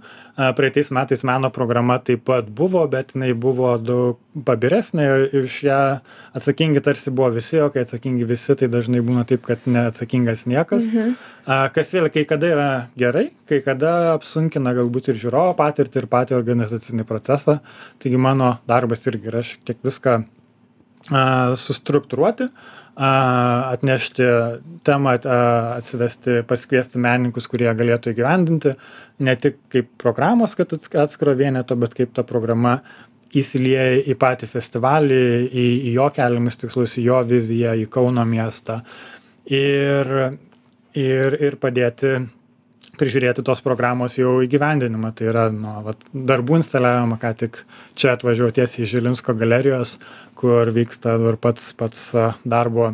praeitais 0.58 0.92
metais 0.92 1.24
meno 1.24 1.50
programa 1.50 1.98
taip 2.00 2.26
pat 2.28 2.50
buvo 2.50 2.84
bet 2.88 3.14
jinai 3.16 3.32
buvo 3.34 3.76
daug 3.78 4.20
pabiresnė 4.48 5.06
ir 5.08 5.44
už 5.44 5.58
ją 5.68 5.80
atsakingi 6.38 6.84
tarsi 6.84 7.12
buvo 7.12 7.30
visi 7.36 7.62
o 7.62 7.70
kai 7.74 7.86
atsakingi 7.86 8.28
visi 8.28 8.56
tai 8.60 8.70
dažnai 8.72 9.04
būna 9.06 9.26
taip 9.28 9.46
kad 9.48 9.64
neatsakingas 9.66 10.46
niekas. 10.48 10.88
Mhm. 10.88 11.16
kas 11.76 11.94
vėl 11.96 12.10
kai 12.14 12.26
kada 12.26 12.52
yra 12.56 12.70
gerai 12.98 13.30
kai 13.50 13.62
kada 13.66 14.14
apsunkina 14.16 14.76
galbūt 14.78 15.12
ir 15.12 15.22
žiūrovo 15.24 15.56
patirtį 15.60 16.04
ir 16.04 16.12
patį 16.12 16.38
organizacinį 16.40 17.08
procesą. 17.08 17.60
Taigi 18.00 18.18
mano 18.18 18.58
darbas 18.68 19.08
irgi 19.08 19.32
yra 19.32 19.44
šiek 19.44 19.66
tiek 19.66 19.82
viską 19.84 20.22
sustruktūruoti 21.58 22.48
atnešti 22.96 24.26
temą, 24.84 25.14
atsivesti, 25.78 26.42
pasikviesti 26.48 27.00
menininkus, 27.02 27.48
kurie 27.52 27.70
galėtų 27.78 28.12
įgyvendinti 28.12 28.74
ne 29.24 29.36
tik 29.40 29.62
kaip 29.72 29.88
programos, 30.02 30.56
kad 30.60 30.74
atskiro 30.76 31.36
vieneto, 31.38 31.78
bet 31.80 31.96
kaip 31.98 32.14
ta 32.18 32.26
programa 32.28 32.80
įsilieja 33.38 34.02
į 34.12 34.18
patį 34.20 34.50
festivalį, 34.52 35.22
į, 35.48 35.66
į 35.88 35.96
jo 35.96 36.10
keliamus 36.16 36.60
tikslus, 36.60 36.98
į 37.00 37.06
jo 37.08 37.22
viziją, 37.30 37.78
į 37.80 37.88
Kauno 37.92 38.26
miestą. 38.28 38.82
Ir, 39.48 40.12
ir, 41.00 41.38
ir 41.40 41.58
padėti 41.62 42.18
prižiūrėti 43.00 43.44
tos 43.46 43.62
programos 43.64 44.18
jau 44.20 44.40
įgyvendinimą. 44.46 45.14
Tai 45.18 45.30
yra 45.32 45.46
nu, 45.54 45.76
vat, 45.86 46.02
darbų 46.12 46.60
instaliavimą, 46.62 47.20
ką 47.22 47.32
tik 47.44 47.62
čia 48.00 48.16
atvažiavau 48.16 48.56
tiesiai 48.58 48.86
iš 48.86 48.98
Žilinsko 48.98 49.36
galerijos, 49.40 49.96
kur 50.40 50.72
vyksta 50.76 51.16
ir 51.30 51.40
pats, 51.42 51.72
pats 51.78 52.10
darbo 52.44 52.92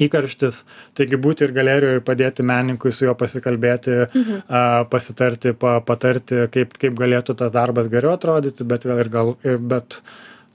įkarštis. 0.00 0.62
Taigi 0.98 1.18
būti 1.20 1.46
ir 1.46 1.54
galerijoje 1.54 2.00
ir 2.00 2.04
padėti 2.06 2.46
menininkui 2.46 2.92
su 2.92 3.06
juo 3.06 3.14
pasikalbėti, 3.18 3.96
mhm. 4.06 4.42
a, 4.48 4.84
pasitarti, 4.90 5.54
pa, 5.58 5.78
patarti, 5.86 6.46
kaip, 6.54 6.76
kaip 6.80 6.98
galėtų 6.98 7.38
tas 7.38 7.54
darbas 7.54 7.90
geriau 7.92 8.16
atrodyti, 8.18 8.66
bet 8.66 8.86
vėl 8.88 9.04
ir 9.04 9.12
gal, 9.12 9.34
ir, 9.46 9.60
bet 9.62 10.00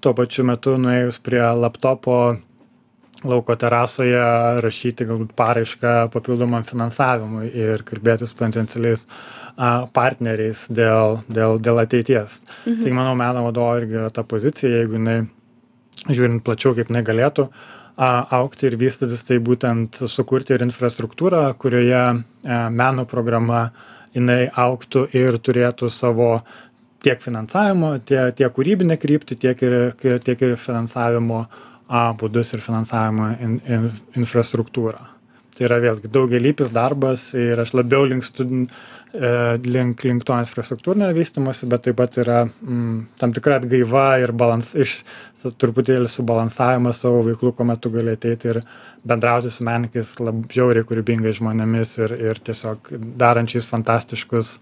tuo 0.03 0.15
pačiu 0.15 0.45
metu 0.47 0.75
nuėjus 0.79 1.19
prie 1.23 1.41
laptopo 1.59 2.19
lauko 3.27 3.55
terasoje 3.59 4.19
rašyti 4.63 5.07
galbūt 5.09 5.33
paraišką 5.37 5.95
papildomam 6.13 6.63
finansavimui 6.67 7.49
ir 7.51 7.83
kalbėtis 7.87 8.31
potencialiais 8.37 9.03
partneriais 9.95 10.61
dėl, 10.71 11.19
dėl, 11.27 11.57
dėl 11.59 11.81
ateities. 11.81 12.39
Mhm. 12.63 12.79
Tai 12.83 12.93
manau, 12.95 13.17
meno 13.19 13.43
vadovo 13.49 13.75
irgi 13.81 13.99
yra 13.99 14.13
ta 14.13 14.23
pozicija, 14.23 14.71
jeigu 14.79 14.95
jinai, 14.95 15.17
žiūrint 16.07 16.45
plačiau, 16.45 16.77
kaip 16.77 16.93
jinai 16.93 17.03
galėtų 17.07 17.49
aukti 17.99 18.69
ir 18.69 18.77
vystytis, 18.79 19.25
tai 19.27 19.41
būtent 19.43 19.99
sukurti 20.07 20.55
ir 20.55 20.63
infrastruktūrą, 20.63 21.49
kurioje 21.59 22.03
meno 22.71 23.03
programa 23.03 23.65
jinai 24.15 24.45
auktų 24.55 25.09
ir 25.19 25.35
turėtų 25.43 25.89
savo 25.91 26.37
tiek 27.03 27.19
finansavimo, 27.19 27.97
tiek, 28.07 28.31
tiek 28.39 28.53
kūrybinę 28.55 28.95
kryptį, 28.99 29.35
tiek 29.43 29.61
ir, 29.67 29.75
tiek 30.23 30.41
ir 30.47 30.55
finansavimo 30.59 31.43
uh, 31.43 31.68
a 31.89 32.09
būdus 32.13 32.53
ir 32.53 32.61
finansavimo 32.61 33.31
in, 33.41 33.57
in, 33.65 33.89
infrastruktūrą. 34.21 35.01
Tai 35.55 35.65
yra 35.65 35.79
vėlgi 35.83 36.11
daugialypis 36.13 36.69
darbas 36.71 37.31
ir 37.35 37.59
aš 37.59 37.73
labiau 37.75 38.05
linkstu 38.07 38.45
e, 38.45 38.59
link, 39.65 40.05
link 40.05 40.23
to 40.27 40.37
infrastruktūrinio 40.37 41.09
vystimosi, 41.17 41.67
bet 41.71 41.87
taip 41.87 41.97
pat 41.99 42.19
yra 42.21 42.43
mm, 42.45 42.99
tam 43.19 43.33
tikra 43.35 43.57
atgaiva 43.59 44.05
ir 44.21 44.31
balans, 44.37 44.69
iš, 44.77 45.01
truputėlį 45.59 46.07
subalansavimas 46.13 47.01
savo 47.01 47.25
veiklų, 47.25 47.55
kuomet 47.57 47.81
tu 47.81 47.91
gali 47.91 48.13
ateiti 48.15 48.53
ir 48.53 48.61
bendrauti 49.09 49.51
su 49.51 49.65
menininkais 49.67 50.13
labiau 50.21 50.85
kūrybingai 50.87 51.35
žmonėmis 51.41 51.97
ir, 52.05 52.15
ir 52.29 52.45
tiesiog 52.45 52.93
darančiais 53.19 53.67
fantastiškus 53.67 54.55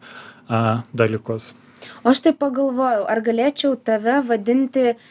a, 0.48 0.82
dalykus. 0.96 1.52
O 2.02 2.10
aš 2.10 2.24
taip 2.26 2.40
pagalvojau, 2.42 3.04
ar 3.06 3.22
galėčiau 3.22 3.76
tave 3.86 4.22
vadinti 4.26 4.94
uh, 4.96 5.08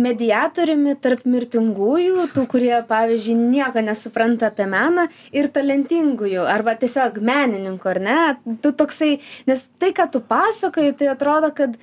mediatoriumi 0.00 0.94
tarp 1.02 1.24
mirtingųjų 1.28 2.28
tų 2.32 2.46
kurie 2.50 2.74
pavyzdžiui 2.88 3.36
nieko 3.38 3.82
nesupranta 3.84 4.48
apie 4.52 4.66
meną 4.70 5.08
ir 5.34 5.50
talentingųjų 5.52 6.46
arba 6.48 6.76
tiesiog 6.80 7.18
menininkų 7.20 7.90
ar 7.92 8.00
ne? 8.00 8.20
Tu 8.64 8.72
toksai 8.72 9.12
nes 9.48 9.66
tai 9.78 9.92
ką 9.96 10.08
tu 10.12 10.22
pasakoji 10.24 10.94
tai 10.96 11.12
atrodo 11.12 11.52
kad 11.56 11.76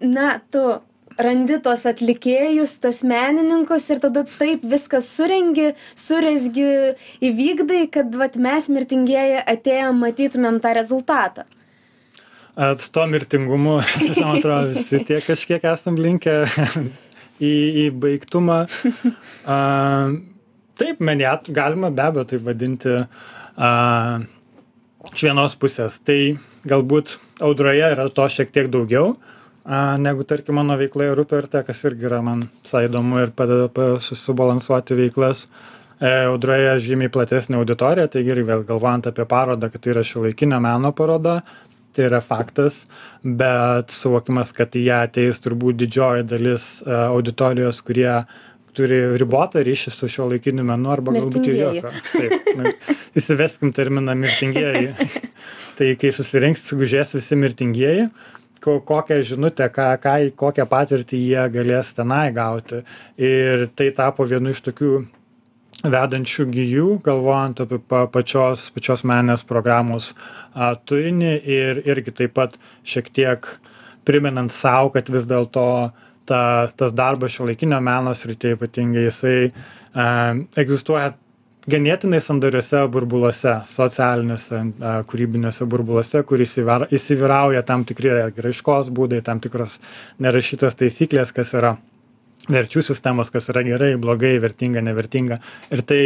na 0.00 0.36
tu 0.50 0.62
randi 1.18 1.58
tuos 1.64 1.86
atlikėjus 1.88 2.76
tuos 2.82 3.02
menininkus 3.08 3.88
ir 3.90 4.00
tada 4.04 4.22
taip 4.36 4.64
viską 4.68 5.00
surengi 5.02 5.72
surezgi 5.96 6.70
įvykdai 7.24 7.86
kad 7.92 8.14
vat 8.20 8.36
mes 8.36 8.68
mirtingieji 8.68 9.42
atėjom 9.42 10.02
matytumėm 10.04 10.60
tą 10.62 10.74
rezultatą 10.76 11.46
su 12.56 12.92
tuo 12.92 13.06
mirtingumu, 13.06 13.80
man 14.22 14.38
atrodo, 14.38 14.72
visi 14.72 15.02
tie 15.04 15.20
kažkiek 15.20 15.64
esam 15.68 15.98
linkę 16.00 16.38
į, 17.40 17.52
į 17.52 17.84
baigtumą. 18.00 18.62
A, 19.44 19.58
taip, 20.80 21.02
meniat 21.04 21.50
galima 21.52 21.92
be 21.92 22.06
abejo 22.06 22.26
tai 22.32 22.40
vadinti 22.46 22.96
a, 22.96 23.70
iš 25.12 25.26
vienos 25.28 25.56
pusės. 25.60 26.00
Tai 26.00 26.18
galbūt 26.66 27.18
audroje 27.44 27.92
yra 27.92 28.08
to 28.08 28.26
šiek 28.32 28.52
tiek 28.54 28.72
daugiau, 28.72 29.14
a, 29.68 29.98
negu 30.00 30.24
tarkim 30.24 30.56
mano 30.56 30.78
veikloje 30.80 31.14
Ruperte, 31.18 31.60
kas 31.66 31.84
irgi 31.84 32.08
yra 32.08 32.22
man 32.24 32.48
visai 32.64 32.86
įdomu 32.88 33.20
ir 33.20 33.36
padeda 33.36 33.96
susibalansuoti 34.00 34.96
veiklas. 35.04 35.46
E, 35.96 36.08
audroje 36.28 36.74
žymiai 36.84 37.08
platesnė 37.12 37.56
auditorija, 37.56 38.08
taigi 38.12 38.34
ir 38.34 38.42
vėl 38.44 38.66
galvojant 38.68 39.06
apie 39.08 39.24
parodą, 39.28 39.70
kad 39.72 39.80
tai 39.80 39.94
yra 39.94 40.02
šiuolaikinio 40.04 40.58
meno 40.60 40.90
paroda, 40.92 41.38
tai 41.96 42.06
yra 42.10 42.20
faktas, 42.24 42.82
bet 43.24 43.94
suvokimas, 43.94 44.52
kad 44.56 44.76
į 44.76 44.84
ją 44.90 45.00
ateis 45.08 45.40
turbūt 45.44 45.80
didžioji 45.80 46.26
dalis 46.28 46.68
e, 46.84 46.92
auditorijos, 46.92 47.80
kurie 47.86 48.10
turi 48.76 49.00
ribotą 49.16 49.62
ryšį 49.64 49.92
su 49.94 50.08
šio 50.12 50.28
laikiniu 50.34 50.66
menu 50.68 50.92
arba 50.92 51.14
galbūt 51.16 51.48
ir 51.48 51.58
jokio. 51.62 51.92
Taip, 52.12 52.50
na, 52.58 52.72
įsiveskim 53.16 53.72
terminą 53.76 54.16
mirtingieji. 54.20 54.92
tai 55.78 55.92
kai 56.00 56.12
susirinks, 56.16 56.64
sugužės 56.68 57.16
visi 57.16 57.38
mirtingieji, 57.40 58.10
ko, 58.64 58.78
kokią 58.84 59.22
žinutę, 59.30 59.68
ką, 59.72 59.90
ką, 60.02 60.16
kokią 60.36 60.68
patirtį 60.68 61.22
jie 61.30 61.44
galės 61.56 61.92
tenai 61.96 62.28
gauti. 62.36 62.82
Ir 63.16 63.68
tai 63.76 63.90
tapo 63.96 64.28
vienu 64.28 64.52
iš 64.52 64.60
tokių 64.68 64.92
vedančių 65.84 66.46
gijų, 66.52 66.88
galvojant 67.04 67.60
apie 67.64 67.78
pa, 67.78 68.06
pačios, 68.08 68.70
pačios 68.74 69.04
menės 69.06 69.44
programos 69.46 70.14
a, 70.54 70.74
turinį 70.76 71.34
ir 71.44 71.82
irgi 71.84 72.14
taip 72.22 72.36
pat 72.38 72.56
šiek 72.86 73.10
tiek 73.12 73.46
priminant 74.06 74.52
savo, 74.54 74.92
kad 74.94 75.10
vis 75.12 75.26
dėlto 75.28 75.66
ta, 76.26 76.40
tas 76.72 76.96
darbas 76.96 77.34
šio 77.36 77.50
laikinio 77.50 77.80
meno 77.84 78.14
srityje 78.16 78.56
ypatingai 78.56 79.06
jisai 79.08 79.38
a, 79.46 80.08
egzistuoja 80.56 81.12
ganėtinai 81.66 82.20
sandariuose 82.22 82.84
burbuluose, 82.94 83.56
socialiniuose, 83.66 84.60
kūrybiniuose 85.10 85.66
burbuluose, 85.66 86.22
kur 86.26 86.42
įsivyrauja 86.42 87.64
tam 87.66 87.82
tikri 87.88 88.12
raiškos 88.30 88.92
būdai, 88.94 89.18
tam 89.26 89.42
tikros 89.42 89.80
nerašytas 90.22 90.78
taisyklės, 90.78 91.34
kas 91.34 91.54
yra 91.58 91.74
verčių 92.52 92.84
sistemos, 92.86 93.32
kas 93.34 93.50
yra 93.52 93.64
gerai, 93.66 93.94
blogai, 94.00 94.36
vertinga, 94.42 94.82
nevertinga. 94.84 95.40
Ir 95.74 95.82
tai 95.86 96.02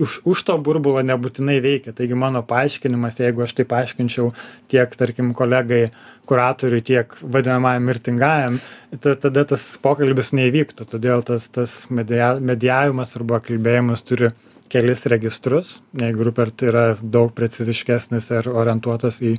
už, 0.00 0.20
už 0.24 0.42
to 0.46 0.56
burbulo 0.58 1.02
nebūtinai 1.04 1.58
veikia. 1.62 1.94
Taigi 1.96 2.16
mano 2.18 2.42
paaiškinimas, 2.46 3.20
jeigu 3.20 3.44
aš 3.44 3.54
tai 3.58 3.66
paaiškinčiau 3.68 4.30
tiek, 4.72 4.94
tarkim, 4.96 5.32
kolegai 5.36 5.90
kuratoriui, 6.30 6.82
tiek 6.86 7.16
vadinamajam 7.20 7.88
mirtingajam, 7.90 8.60
tada 9.02 9.44
tas 9.52 9.66
pokalbis 9.82 10.32
neįvyktų. 10.36 10.86
Todėl 10.94 11.24
tas, 11.26 11.48
tas 11.52 11.82
media, 11.90 12.36
mediavimas 12.38 13.16
arba 13.18 13.42
kalbėjimas 13.44 14.06
turi 14.06 14.30
kelis 14.70 15.04
registrus. 15.10 15.80
Jeigu 15.98 16.24
Rupert 16.28 16.62
yra 16.66 16.84
daug 17.02 17.32
preciziškesnis 17.36 18.30
ir 18.36 18.48
orientuotas 18.52 19.20
į 19.24 19.34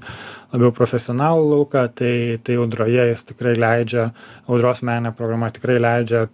labiau 0.51 0.73
profesionalų 0.75 1.47
lauką, 1.55 1.87
tai, 2.01 2.13
tai 2.43 2.59
audroje 2.59 3.07
jis 3.13 3.25
tikrai 3.31 3.55
leidžia, 3.59 4.11
audros 4.51 4.83
menė 4.87 5.13
programa 5.15 5.51
tikrai 5.55 5.79
leidžia 5.81 6.25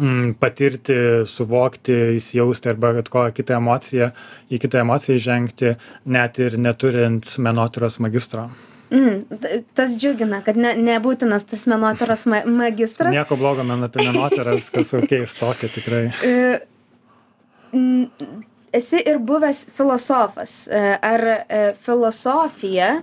mm, 0.00 0.36
patirti, 0.42 0.98
suvokti, 1.30 1.96
įsijausti 2.18 2.72
arba 2.72 2.94
bet 2.98 3.10
kokią 3.12 3.34
kitą 3.36 3.60
emociją, 3.60 4.12
į 4.50 4.62
kitą 4.62 4.82
emociją 4.84 5.18
žengti, 5.30 5.74
net 6.04 6.40
ir 6.42 6.58
neturint 6.60 7.36
menotyros 7.42 8.00
magistro. 8.02 8.48
Mm, 8.90 9.24
tas 9.74 9.96
džiugina, 9.98 10.44
kad 10.46 10.58
ne, 10.58 10.76
nebūtinas 10.78 11.46
tas 11.50 11.64
menotyros 11.66 12.26
ma 12.30 12.44
magistras. 12.46 13.14
Nieko 13.14 13.38
blogo 13.38 13.66
man 13.66 13.82
apie 13.88 14.06
menotyras, 14.06 14.70
kas 14.70 14.94
ok, 14.98 15.18
stokė 15.30 15.72
tikrai. 15.74 16.06
Esi 18.76 19.00
ir 19.08 19.18
buvęs 19.22 19.64
filosofas. 19.76 20.66
E, 20.68 20.80
ar 21.00 21.22
e, 21.26 21.60
filosofija 21.80 23.00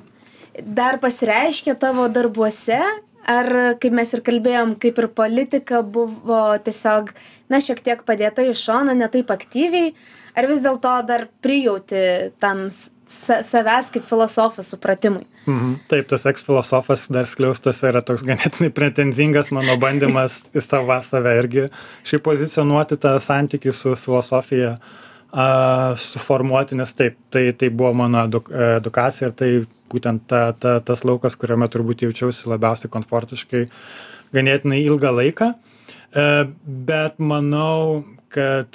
dar 0.61 0.99
pasireiškia 1.01 1.73
tavo 1.81 2.05
darbuose, 2.13 2.79
ar 3.25 3.49
kaip 3.81 3.95
mes 3.95 4.11
ir 4.13 4.21
kalbėjom 4.25 4.75
kaip 4.83 4.99
ir 4.99 5.07
politika 5.15 5.81
buvo 5.81 6.41
tiesiog 6.65 7.13
na 7.49 7.61
šiek 7.63 7.79
tiek 7.85 8.03
padėta 8.05 8.43
į 8.43 8.55
šoną 8.59 8.95
ne 8.99 9.07
taip 9.11 9.31
aktyviai 9.31 9.93
ar 10.35 10.47
vis 10.49 10.61
dėlto 10.63 10.93
dar 11.07 11.27
prijauti 11.43 12.33
tam 12.43 12.67
sa 13.13 13.39
savęs 13.45 13.91
kaip 13.93 14.05
filosofo 14.07 14.63
supratimui. 14.65 15.25
Mhm. 15.45 15.75
Taip 15.91 16.09
tas 16.09 16.25
eks 16.29 16.45
filosofas 16.47 17.05
dar 17.13 17.27
skliaustuose 17.29 17.89
yra 17.91 18.01
toks 18.05 18.25
ganėtinai 18.27 18.71
pretenzingas 18.73 19.51
mano 19.55 19.77
bandymas 19.81 20.43
į 20.55 20.63
sava 20.63 21.01
save 21.05 21.35
irgi 21.41 21.67
šiaip 22.07 22.25
pozicionuoti 22.25 22.97
tą 23.03 23.15
santykį 23.23 23.73
su 23.75 23.95
filosofija 23.99 24.77
a 25.33 25.45
suformuoti 25.97 26.77
nes 26.77 26.93
taip 26.93 27.17
tai 27.33 27.47
tai 27.57 27.69
buvo 27.73 27.93
mano 28.03 28.27
eduk 28.27 28.51
edukacija 28.53 29.31
ir 29.31 29.37
tai 29.37 29.51
būtent 29.93 30.27
ta 30.29 30.51
ta 30.53 30.79
tas 30.79 31.03
laukas 31.05 31.37
kuriame 31.39 31.69
turbūt 31.73 32.05
jaučiausi 32.05 32.49
labiausiai 32.51 32.91
komfortiškai 32.93 33.67
ganėtinai 34.33 34.81
ilgą 34.85 35.13
laiką. 35.19 35.53
E 36.13 36.25
bet 36.89 37.17
manau 37.17 38.03
kad 38.33 38.69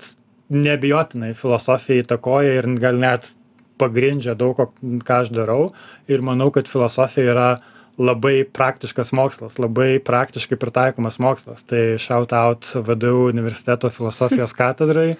neabejotinai 0.48 1.34
filosofija 1.38 2.04
įtakoja 2.04 2.58
ir 2.58 2.70
gal 2.80 2.98
net 3.00 3.32
pagrindžia 3.80 4.36
daug 4.38 4.56
ko 4.58 4.70
ką 4.80 5.22
aš 5.24 5.32
darau 5.34 5.68
ir 6.10 6.24
manau 6.24 6.50
kad 6.54 6.70
filosofija 6.70 7.34
yra 7.34 7.50
labai 7.98 8.42
praktiškas 8.44 9.10
mokslas 9.16 9.58
labai 9.58 9.98
praktiškai 10.04 10.58
pritaikomas 10.58 11.18
mokslas 11.18 11.64
tai 11.66 11.98
shout 11.98 12.32
out 12.32 12.68
vdu 12.74 13.14
universiteto 13.28 13.90
filosofijos 13.90 14.54
katedrai 14.60 15.14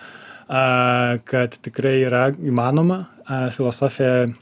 a 0.48 1.18
kad 1.28 1.56
tikrai 1.62 1.98
yra 2.06 2.28
įmanoma 2.32 3.04
a 3.28 3.48
filosofiją 3.52 4.34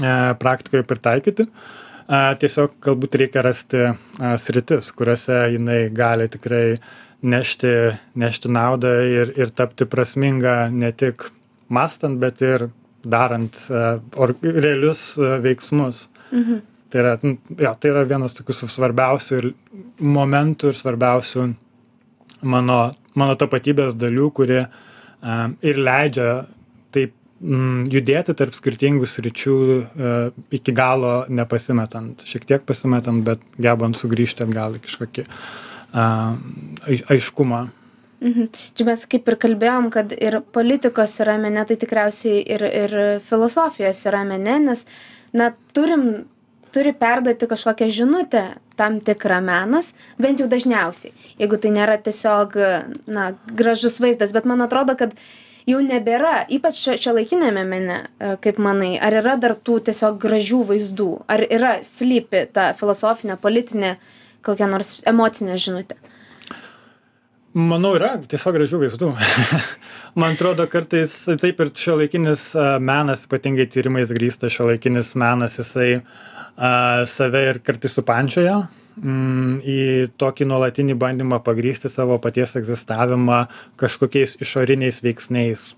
E, 0.00 0.34
praktikoje 0.40 0.86
pritaikyti. 0.88 1.44
E, 1.44 2.20
tiesiog 2.40 2.78
galbūt 2.84 3.16
reikia 3.20 3.42
rasti 3.44 3.82
e, 3.84 3.92
sritis, 4.40 4.88
kuriuose 4.96 5.36
jinai 5.52 5.80
gali 5.92 6.28
tikrai 6.32 6.78
nešti, 7.20 7.72
nešti 8.18 8.52
naudą 8.52 8.94
ir, 9.04 9.34
ir 9.36 9.52
tapti 9.52 9.84
prasminga 9.84 10.70
ne 10.72 10.94
tik 10.96 11.26
mastant, 11.68 12.16
bet 12.22 12.40
ir 12.40 12.70
darant 13.04 13.58
or, 13.70 14.34
realius 14.42 15.16
veiksmus. 15.18 16.06
Mhm. 16.32 16.60
Tai 16.92 17.00
yra, 17.00 17.12
jo, 17.22 17.70
tai 17.80 17.88
yra 17.88 18.02
vienas 18.04 18.34
tokių 18.36 18.54
svarbiausių 18.68 19.36
ir 19.38 19.46
momentų 20.04 20.72
ir 20.72 20.76
svarbiausių 20.76 21.46
mano, 22.52 22.78
mano 23.16 23.36
tapatybės 23.40 23.96
dalių, 23.96 24.28
kurie 24.36 24.60
um, 24.66 25.54
ir 25.64 25.80
leidžia 25.80 26.28
taip 26.92 27.14
mm, 27.40 27.86
judėti 27.92 28.34
tarp 28.38 28.56
skirtingų 28.56 29.08
sričių 29.08 29.56
e, 29.72 30.14
iki 30.58 30.74
galo 30.76 31.14
nepasimetant, 31.32 32.26
šiek 32.28 32.46
tiek 32.48 32.66
pasimetant, 32.68 33.24
bet 33.26 33.42
gebant 33.62 33.98
sugrįžti 33.98 34.44
atgal 34.46 34.78
į 34.78 34.82
kažkokį 34.86 35.26
aiš, 35.92 37.06
aiškumą. 37.12 37.66
Mhm. 38.22 38.48
Čia 38.78 38.86
mes 38.86 39.06
kaip 39.10 39.28
ir 39.28 39.36
kalbėjom, 39.42 39.88
kad 39.94 40.12
ir 40.14 40.38
politikos 40.54 41.16
yra 41.24 41.34
mene, 41.42 41.64
tai 41.66 41.76
tikriausiai 41.80 42.42
ir, 42.54 42.62
ir 42.62 42.94
filosofijos 43.26 44.04
yra 44.06 44.22
mene, 44.28 44.58
nes 44.68 44.84
na, 45.34 45.50
turim, 45.74 46.04
turi 46.72 46.94
perduoti 46.96 47.48
kažkokią 47.50 47.88
žinutę 47.90 48.44
tam 48.78 49.00
tikrą 49.04 49.40
menas, 49.44 49.90
bent 50.22 50.40
jau 50.40 50.46
dažniausiai, 50.48 51.12
jeigu 51.40 51.58
tai 51.60 51.72
nėra 51.74 51.98
tiesiog 52.04 52.54
na, 53.10 53.32
gražus 53.58 53.98
vaizdas, 54.00 54.32
bet 54.32 54.46
man 54.48 54.62
atrodo, 54.64 54.94
kad 54.98 55.16
jau 55.68 55.80
nebėra 55.82 56.44
ypač 56.52 56.84
šiuolaikiniame 57.02 57.64
mene 57.66 57.98
e, 57.98 58.32
kaip 58.42 58.58
manai 58.62 58.94
ar 59.02 59.18
yra 59.20 59.36
dar 59.40 59.54
tų 59.54 59.80
tiesiog 59.88 60.18
gražių 60.22 60.62
vaizdų 60.72 61.10
ar 61.30 61.44
yra 61.46 61.76
slypi 61.86 62.46
ta 62.54 62.72
filosofinė 62.78 63.38
politinė 63.42 63.96
kokia 64.46 64.66
nors 64.70 65.00
emocinė 65.06 65.58
žinutė 65.62 65.98
manau 67.56 67.94
yra 67.98 68.14
tiesiog 68.28 68.56
gražių 68.56 68.82
vaizdų. 68.84 69.10
Man 70.20 70.36
atrodo 70.36 70.66
kartais 70.68 71.14
taip 71.40 71.60
ir 71.64 71.72
šiuolaikinis 71.76 72.50
e, 72.52 72.66
menas 72.84 73.24
ypatingai 73.26 73.68
tyrimais 73.72 74.12
grįstas 74.12 74.52
šiuolaikinis 74.56 75.14
menas 75.20 75.56
jisai 75.60 75.90
a, 75.98 77.04
save 77.08 77.44
ir 77.48 77.60
kartais 77.64 77.96
supančioja 77.96 78.58
mm, 79.00 79.54
į 79.64 79.78
tokį 80.20 80.48
nuolatinį 80.50 80.98
bandymą 81.00 81.40
pagrįsti 81.44 81.92
savo 81.92 82.18
paties 82.22 82.58
egzistavimą 82.60 83.46
kažkokiais 83.80 84.36
išoriniais 84.44 85.00
veiksniais 85.04 85.70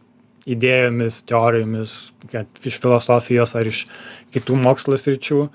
idėjomis 0.51 1.23
teorijomis 1.29 1.95
iš 2.67 2.81
filosofijos 2.83 3.55
ar 3.57 3.71
iš 3.71 3.85
kitų 4.35 4.59
mokslo 4.61 4.99
sričių 5.01 5.47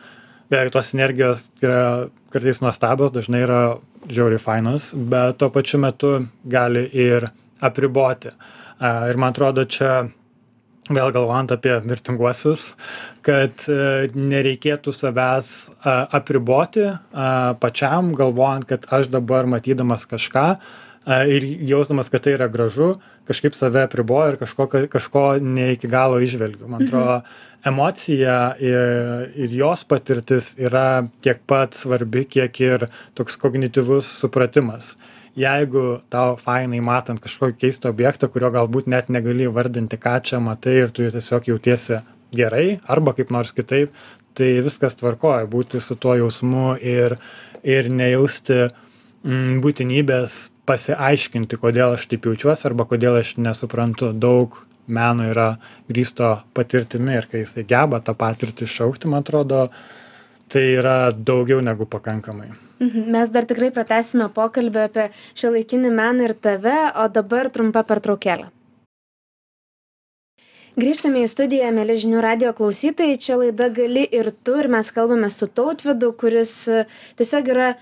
beje 0.49 0.73
tos 0.75 0.93
energijos 0.93 1.47
yra 1.63 2.09
kartais 2.33 2.61
nuostabios 2.61 3.13
dažnai 3.15 3.43
yra 3.45 3.59
žiauriai 4.07 4.41
fainos 4.41 4.91
bet 4.93 5.37
tuo 5.41 5.49
pačiu 5.53 5.81
metu 5.81 6.13
gali 6.45 6.85
ir 6.93 7.29
apriboti 7.61 8.31
ir 8.79 9.17
man 9.17 9.33
atrodo 9.33 9.65
čia 9.65 10.07
vėl 10.89 11.11
galvojant 11.13 11.51
apie 11.53 11.75
mirtinguosius, 11.85 12.73
kad 13.25 13.65
e, 13.69 14.09
nereikėtų 14.15 14.93
savęs 14.95 15.51
apriboti 15.85 16.87
pačiam, 17.61 18.13
galvojant, 18.17 18.65
kad 18.69 18.87
aš 18.93 19.11
dabar 19.13 19.49
matydamas 19.49 20.07
kažką 20.09 20.47
ir 21.29 21.45
jausdamas, 21.69 22.09
kad 22.11 22.25
tai 22.25 22.35
yra 22.35 22.49
gražu, 22.51 22.95
kažkaip 23.29 23.55
save 23.57 23.85
apriboju 23.85 24.33
ir 24.33 24.39
kažko, 24.41 24.67
kažko 24.91 25.23
ne 25.41 25.71
iki 25.73 25.89
galo 25.89 26.19
išvelgiu. 26.21 26.67
Man 26.67 26.85
mhm. 26.85 27.37
Emocija 27.65 28.55
ir, 28.59 29.29
ir 29.35 29.55
jos 29.55 29.83
patirtis 29.87 30.53
yra 30.59 31.07
tiek 31.23 31.41
pat 31.47 31.75
svarbi, 31.77 32.25
kiek 32.25 32.61
ir 32.63 32.85
toks 33.17 33.39
kognityvus 33.41 34.09
supratimas. 34.21 34.95
Jeigu 35.39 36.01
tau 36.11 36.35
fainai 36.39 36.81
matant 36.83 37.21
kažkokį 37.23 37.59
keistą 37.61 37.91
objektą 37.93 38.27
kurio 38.31 38.49
galbūt 38.51 38.89
net 38.91 39.11
negali 39.13 39.45
įvardinti 39.47 39.99
ką 40.01 40.17
čia 40.25 40.39
matai 40.43 40.79
ir 40.83 40.91
tu 40.91 41.05
tiesiog 41.05 41.51
jautiesi 41.53 42.01
gerai 42.35 42.79
arba 42.87 43.13
kaip 43.17 43.31
nors 43.31 43.53
kitaip 43.55 43.93
tai 44.37 44.49
viskas 44.65 44.97
tvarkoj 44.99 45.47
būti 45.51 45.81
su 45.81 45.95
tuo 45.95 46.15
jausmu 46.19 46.75
ir 46.81 47.15
ir 47.63 47.89
nejausti 47.91 48.59
mm, 48.65 49.59
būtinybės 49.63 50.39
pasiaiškinti 50.69 51.59
kodėl 51.61 51.95
aš 51.97 52.07
taip 52.11 52.27
jaučiuosi 52.29 52.67
arba 52.69 52.85
kodėl 52.89 53.19
aš 53.21 53.35
nesuprantu 53.41 54.11
daug 54.13 54.59
meno 54.89 55.27
yra 55.31 55.51
grįsto 55.89 56.31
patirtimi 56.53 57.17
ir 57.17 57.29
kai 57.31 57.43
jisai 57.45 57.65
geba 57.69 58.01
tą 58.01 58.17
patirtį 58.17 58.67
iššaukti 58.67 59.11
man 59.11 59.25
atrodo 59.25 59.67
tai 60.49 60.65
yra 60.79 60.97
daugiau 61.13 61.61
negu 61.61 61.85
pakankamai 61.85 62.49
Mhm. 62.79 63.11
Mes 63.11 63.27
dar 63.27 63.43
tikrai 63.43 63.73
pratęsime 63.75 64.29
pokalbį 64.35 64.85
apie 64.87 65.09
šio 65.35 65.51
laikinį 65.51 65.91
meną 65.91 66.29
ir 66.29 66.33
tave, 66.45 66.77
o 66.95 67.07
dabar 67.11 67.51
trumpa 67.51 67.83
pertraukėlė. 67.83 68.47
Grįžtame 70.79 71.25
į 71.25 71.27
studiją, 71.27 71.73
mėly 71.75 71.97
žinių 71.99 72.21
radio 72.23 72.53
klausytojai, 72.55 73.17
čia 73.19 73.35
laida 73.41 73.67
gali 73.75 74.05
ir 74.15 74.29
tu, 74.31 74.55
ir 74.61 74.69
mes 74.71 74.91
kalbame 74.95 75.27
su 75.33 75.49
tautvidu, 75.59 76.13
kuris 76.21 76.53
e, 76.71 76.85
tiesiog 77.19 77.51
yra, 77.51 77.73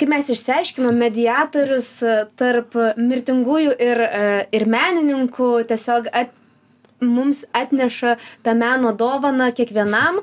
kaip 0.00 0.10
mes 0.12 0.30
išsiaiškinom, 0.32 0.96
mediatorius 1.00 1.90
e, 2.04 2.16
tarp 2.38 2.76
mirtingųjų 3.00 3.76
ir, 3.82 4.02
e, 4.02 4.26
ir 4.56 4.66
menininkų, 4.70 5.50
tiesiog 5.70 6.10
at, 6.12 6.34
mums 7.00 7.44
atneša 7.56 8.16
tą 8.44 8.56
meno 8.56 8.94
dovaną 8.96 9.50
kiekvienam. 9.56 10.22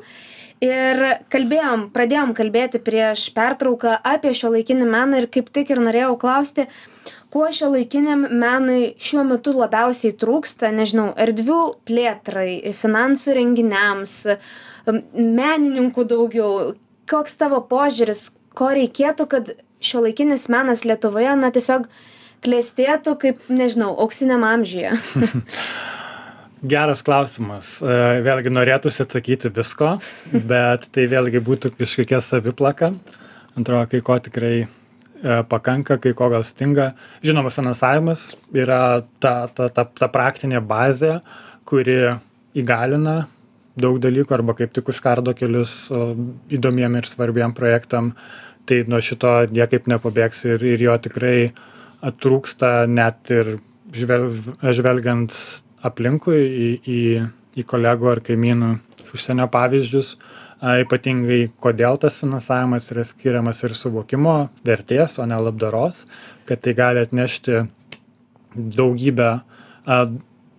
Ir 0.63 1.01
kalbėjom 1.33 1.89
pradėjom 1.91 2.31
kalbėti 2.37 2.79
prieš 2.79 3.27
pertrauką 3.35 3.97
apie 4.07 4.31
šiuolaikinį 4.37 4.85
meną 4.87 5.19
ir 5.19 5.27
kaip 5.33 5.49
tik 5.51 5.73
ir 5.73 5.81
norėjau 5.83 6.15
klausti 6.21 6.69
ko 7.33 7.47
šiuolaikiniam 7.49 8.27
menui 8.29 8.93
šiuo 9.01 9.23
metu 9.25 9.55
labiausiai 9.57 10.13
trūksta 10.21 10.69
nežinau 10.75 11.09
erdvių 11.25 11.59
plėtrai 11.87 12.73
finansų 12.77 13.37
renginiams 13.39 14.13
menininkų 14.85 16.05
daugiau 16.11 16.73
koks 17.09 17.39
tavo 17.39 17.63
požiūris 17.71 18.27
ko 18.57 18.71
reikėtų 18.75 19.27
kad 19.31 19.53
šiuolaikinis 19.83 20.47
menas 20.51 20.83
lietuvoje 20.87 21.33
na 21.39 21.51
tiesiog 21.53 21.87
klestėtų 22.43 23.15
kaip 23.19 23.49
nežinau 23.51 23.93
auksiniam 24.03 24.43
amžiuje. 24.47 24.93
Geras 26.73 27.01
klausimas. 27.03 27.75
E, 27.83 27.95
vėlgi 28.23 28.51
norėtųsi 28.53 29.03
atsakyti 29.03 29.51
visko 29.55 29.97
bet 30.51 30.87
tai 30.95 31.07
vėlgi 31.11 31.43
būtų 31.43 31.73
kažkokia 31.79 32.21
saviplaka. 32.23 32.93
Atrodo 33.53 33.83
kai 33.91 33.99
ko 34.05 34.17
tikrai 34.23 34.53
e, 34.63 34.67
pakanka 35.51 35.99
kai 36.03 36.13
ko 36.17 36.29
gal 36.31 36.45
stinga. 36.47 36.93
Žinoma 37.25 37.51
finansavimas 37.53 38.29
yra 38.55 39.03
ta 39.19 39.35
ta 39.51 39.67
ta 39.67 39.87
ta 39.87 40.11
praktinė 40.11 40.63
bazė 40.63 41.17
kuri 41.67 41.97
įgalina 42.59 43.23
daug 43.79 43.99
dalykų 44.01 44.35
arba 44.35 44.55
kaip 44.57 44.73
tik 44.75 44.89
užkardo 44.93 45.33
kelius 45.37 45.91
įdomiem 46.53 46.99
ir 46.99 47.09
svarbiem 47.09 47.55
projektam 47.57 48.13
tai 48.69 48.83
nuo 48.87 49.01
šito 49.03 49.31
niekaip 49.51 49.89
nepabėgsi 49.91 50.55
ir 50.55 50.65
ir 50.75 50.85
jo 50.87 50.97
tikrai 51.07 51.37
trūksta 52.23 52.85
net 52.87 53.31
ir 53.33 53.57
žvel 53.93 54.29
žvelgiant 54.61 55.35
aplinkui 55.83 56.39
į, 56.39 56.69
į, 56.87 57.01
į 57.59 57.65
kolegų 57.67 58.09
ar 58.13 58.21
kaimynų 58.23 58.71
užsienio 59.13 59.47
pavyzdžius, 59.53 60.15
ypatingai 60.83 61.51
kodėl 61.61 61.99
tas 62.01 62.17
finansavimas 62.21 62.89
yra 62.93 63.03
skiriamas 63.05 63.61
ir 63.67 63.75
suvokimo 63.77 64.35
vertės, 64.65 65.19
o 65.19 65.27
ne 65.29 65.37
labdaros, 65.37 66.05
kad 66.47 66.63
tai 66.63 66.73
gali 66.77 67.03
atnešti 67.03 67.65
daugybę, 68.55 69.31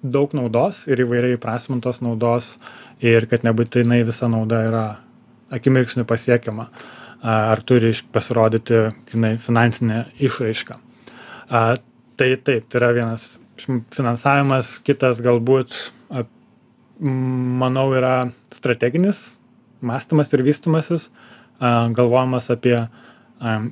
daug 0.05 0.37
naudos 0.37 0.85
ir 0.90 1.00
įvairiai 1.07 1.40
prasmintos 1.40 2.03
naudos 2.05 2.55
ir 3.02 3.26
kad 3.30 3.44
nebūtinai 3.46 4.02
visa 4.07 4.28
nauda 4.30 4.61
yra 4.68 4.85
akimirksniu 5.54 6.07
pasiekiama 6.09 6.68
ar 7.24 7.62
turi 7.64 7.92
pasirodyti 8.12 8.80
jinai, 9.12 9.37
finansinė 9.40 10.04
išraiška. 10.20 10.78
Tai 11.48 12.28
taip, 12.44 12.68
tai 12.68 12.80
yra 12.80 12.90
vienas 12.96 13.26
finansavimas 13.94 14.76
kitas 14.85 15.22
galbūt 15.24 15.76
manau 17.00 17.88
yra 17.96 18.28
strateginis 18.54 19.22
mąstymas 19.85 20.30
ir 20.35 20.44
vystymasis 20.46 21.09
galvojimas 21.61 22.50
apie 22.54 22.76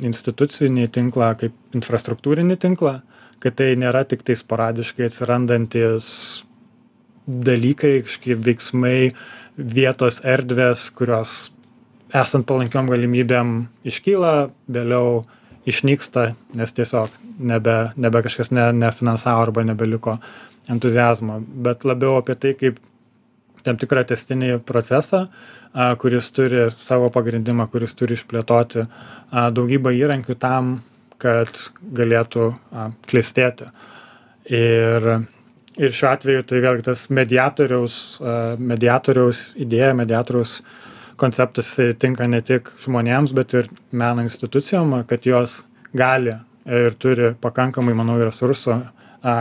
institucinį 0.02 0.88
tinklą 0.92 1.32
kaip 1.40 1.76
infrastruktūrinį 1.76 2.58
tinklą 2.62 3.00
kad 3.42 3.58
tai 3.58 3.72
nėra 3.78 4.04
tiktai 4.06 4.36
sporadiškai 4.38 5.08
atsirandantys 5.08 6.06
dalykai 7.26 8.02
kažkokie 8.06 8.36
veiksmai 8.46 9.10
vietos 9.56 10.20
erdvės 10.24 10.88
kurios 10.96 11.52
esant 12.12 12.46
palankiom 12.48 12.90
galimybėm 12.90 13.54
iškyla 13.88 14.50
vėliau 14.72 15.22
išnyksta 15.68 16.32
nes 16.58 16.74
tiesiog 16.74 17.12
nebe 17.38 17.76
nebe 17.96 18.22
kažkas 18.22 18.50
ne 18.50 18.70
nefinansavo 18.72 19.42
arba 19.42 19.64
nebeliko 19.64 20.18
entuziazmo. 20.70 21.40
Bet 21.40 21.84
labiau 21.84 22.18
apie 22.20 22.34
tai 22.34 22.54
kaip 22.58 22.78
tam 23.62 23.78
tikrą 23.78 24.04
tęstinį 24.06 24.58
procesą 24.66 25.26
a 25.72 25.92
kuris 25.96 26.30
turi 26.34 26.66
savo 26.76 27.10
pagrindimą 27.14 27.68
kuris 27.72 27.94
turi 27.94 28.18
išplėtoti 28.18 28.86
a 29.30 29.48
daugybę 29.54 29.94
įrankių 29.96 30.36
tam 30.38 30.80
kad 31.22 31.48
galėtų 31.94 32.50
a 32.74 32.90
klestėti. 33.06 33.70
Ir 34.50 35.06
ir 35.80 35.92
šiuo 35.94 36.10
atveju 36.12 36.46
tai 36.48 36.62
vėlgi 36.64 36.86
tas 36.90 37.04
mediatoriaus 37.10 37.98
mediatoriaus 38.60 39.42
idėja 39.56 39.92
mediatoriaus 39.96 40.60
konceptas 41.20 41.74
tinka 42.02 42.26
ne 42.28 42.40
tik 42.44 42.72
žmonėms 42.84 43.34
bet 43.36 43.54
ir 43.56 43.70
meno 43.90 44.24
institucijom 44.24 44.98
kad 45.08 45.28
jos 45.28 45.62
gali 45.96 46.34
ir 46.66 46.98
turi 47.00 47.32
pakankamai 47.40 47.94
manau 47.96 48.18
resursų 48.22 48.80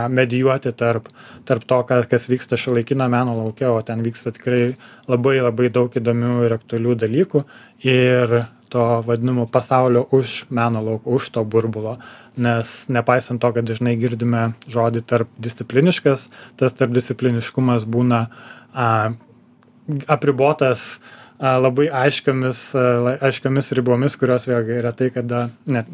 medijuoti 0.08 0.72
tarp 0.72 1.08
tarp 1.44 1.64
to 1.66 1.82
kas 1.86 2.28
vyksta 2.30 2.56
šiuolaikinio 2.56 3.08
meno 3.08 3.34
lauke 3.36 3.66
o 3.66 3.80
ten 3.82 4.02
vyksta 4.02 4.32
tikrai 4.32 4.74
labai 5.08 5.40
labai 5.40 5.70
daug 5.70 5.90
įdomių 5.90 6.44
ir 6.46 6.54
aktualių 6.58 6.94
dalykų. 7.02 7.44
Ir 7.82 8.36
to 8.72 8.86
vadinamo 9.06 9.46
pasaulio 9.52 10.06
už 10.10 10.46
meno 10.50 10.82
lauko 10.82 11.18
už 11.18 11.30
to 11.36 11.44
burbulo 11.44 11.98
nes 12.36 12.88
nepaisant 12.88 13.40
to 13.42 13.52
kad 13.52 13.68
dažnai 13.68 13.96
girdime 14.00 14.52
žodį 14.72 15.04
tarpdiscipliniškas 15.12 16.28
tas 16.60 16.78
tarpdiscipliniškumas 16.78 17.84
būna 17.84 18.26
a 18.72 18.88
apribotas 20.06 21.00
labai 21.42 21.88
aiškiomis 21.90 22.62
aiškiomis 23.20 23.72
ribomis 23.76 24.16
kurios 24.16 24.46
vėlgi 24.46 24.78
retai 24.84 25.10
kada 25.14 25.48
net 25.66 25.90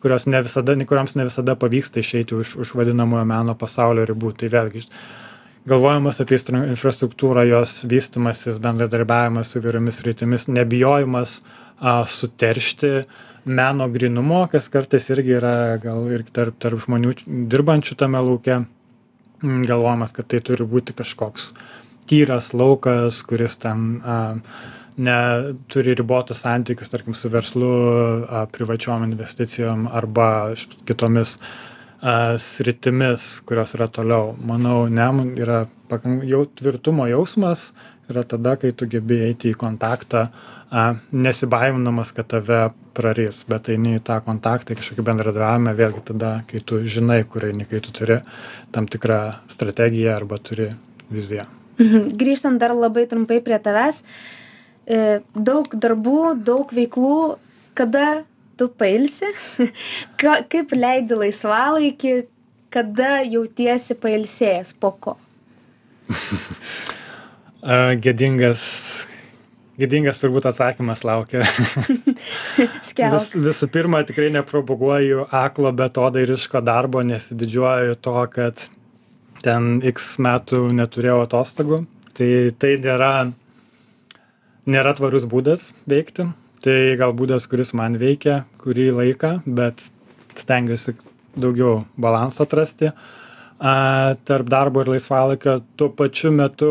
kurios 0.00 0.26
ne 0.26 0.40
visada 0.42 0.76
kurioms 0.88 1.14
ne 1.20 1.26
visada 1.28 1.54
pavyksta 1.54 2.00
išeiti 2.00 2.34
už 2.34 2.56
už 2.56 2.74
vadinamojo 2.78 3.24
meno 3.28 3.54
pasaulio 3.54 4.06
ribų. 4.08 4.32
Tai 4.40 4.48
vėlgi 4.54 4.86
galvojimas 5.68 6.20
apie 6.22 6.38
infrastruktūrą 6.72 7.44
jos 7.50 7.84
vystymasis 7.90 8.58
bendradarbiavimas 8.62 9.50
su 9.50 9.60
įvairiomis 9.60 10.00
sritimis 10.00 10.48
nebijojimas 10.48 11.40
a 11.80 12.04
suteršti 12.08 12.92
meno 13.44 13.88
grynumo 13.92 14.46
kas 14.52 14.68
kartais 14.72 15.10
irgi 15.14 15.36
yra 15.38 15.76
gal 15.82 16.08
ir 16.10 16.24
tarp 16.32 16.58
tarp 16.62 16.82
žmonių 16.82 17.14
dirbančių 17.52 17.98
tame 18.00 18.22
lauke 18.22 18.62
galvojimas 19.42 20.14
kad 20.16 20.30
tai 20.32 20.40
turi 20.40 20.66
būti 20.66 20.96
kažkoks 20.96 21.52
tyras 22.10 22.52
laukas 22.54 23.22
kuris 23.26 23.58
ten 23.62 24.00
a 24.04 24.18
ne 24.96 25.18
turi 25.68 25.94
ribotus 25.94 26.40
santykius 26.42 26.88
tarkim 26.88 27.14
su 27.14 27.28
verslu 27.28 27.70
a 28.28 28.46
privačiom 28.52 29.04
investicijom 29.04 29.88
arba 29.92 30.54
kitomis 30.88 31.36
sritimis 32.38 33.40
kurios 33.46 33.74
yra 33.74 33.88
toliau. 33.88 34.34
Manau 34.44 34.88
ne 34.88 35.08
yra 35.40 35.66
pakan 35.88 36.20
jau 36.24 36.44
tvirtumo 36.46 37.06
jausmas 37.08 37.72
yra 38.10 38.22
tada 38.22 38.56
kai 38.56 38.72
tu 38.72 38.86
gebi 38.86 39.20
eiti 39.28 39.50
į 39.50 39.58
kontaktą 39.58 40.28
a 40.70 40.86
nesibaimindamas 41.12 42.10
kad 42.16 42.30
tave 42.32 42.62
praris 42.96 43.44
bet 43.48 43.68
eini 43.70 43.98
į 43.98 44.04
tą 44.06 44.20
kontaktą 44.26 44.74
kažkokį 44.78 45.04
bendradarbiavimą 45.10 45.76
vėlgi 45.78 46.06
tada 46.12 46.32
kai 46.48 46.62
tu 46.64 46.80
žinai 46.82 47.20
kur 47.28 47.46
eini 47.50 47.68
kai 47.70 47.82
tu 47.84 47.94
turi 47.94 48.18
tam 48.74 48.90
tikrą 48.90 49.20
strategiją 49.52 50.16
arba 50.16 50.40
turi 50.42 50.72
viziją 51.10 51.46
Mhm. 51.76 52.16
Grįžtant 52.16 52.60
dar 52.60 52.72
labai 52.72 53.04
trumpai 53.08 53.42
prie 53.44 53.58
tavęs, 53.60 54.00
e, 54.88 55.20
daug 55.34 55.68
darbų, 55.68 56.20
daug 56.44 56.72
veiklų, 56.72 57.36
kada 57.76 58.24
tu 58.56 58.70
pailsi, 58.72 59.28
Ka, 60.20 60.40
kaip 60.48 60.72
leidi 60.72 61.18
laisvalaikį, 61.20 62.14
kada 62.72 63.20
jautiesi 63.28 63.96
pailsėjęs, 64.00 64.72
po 64.80 64.94
ko? 64.96 65.16
Gėdingas, 68.02 68.62
gėdingas 69.80 70.20
turbūt 70.22 70.48
atsakymas 70.50 71.04
laukia. 71.06 71.44
Vis, 72.56 73.32
visų 73.34 73.68
pirma, 73.72 74.02
tikrai 74.08 74.30
nepropaguoju 74.34 75.26
aklo 75.34 75.72
betodairiško 75.76 76.62
darbo, 76.64 77.02
nesididžiuoju 77.06 77.98
to, 78.04 78.16
kad 78.32 78.66
ten 79.44 79.76
x 79.84 80.16
metų 80.22 80.66
neturėjau 80.76 81.20
atostogų. 81.26 81.82
Tai 82.16 82.30
tai 82.56 82.72
nėra, 82.80 83.12
nėra 84.64 84.96
tvarus 84.96 85.28
būdas 85.28 85.70
veikti. 85.88 86.30
Tai 86.64 86.78
gal 86.98 87.12
būdas, 87.14 87.44
kuris 87.46 87.74
man 87.76 87.98
veikia 88.00 88.40
kurį 88.62 88.88
laiką, 88.96 89.36
bet 89.44 89.84
stengiuosi 90.40 90.96
daugiau 91.36 91.84
balansą 92.00 92.46
atrasti 92.46 92.88
a, 92.88 94.16
tarp 94.26 94.48
darbo 94.50 94.82
ir 94.82 94.90
laisvalaikio. 94.96 95.60
Tuo 95.76 95.90
pačiu 95.94 96.32
metu 96.34 96.70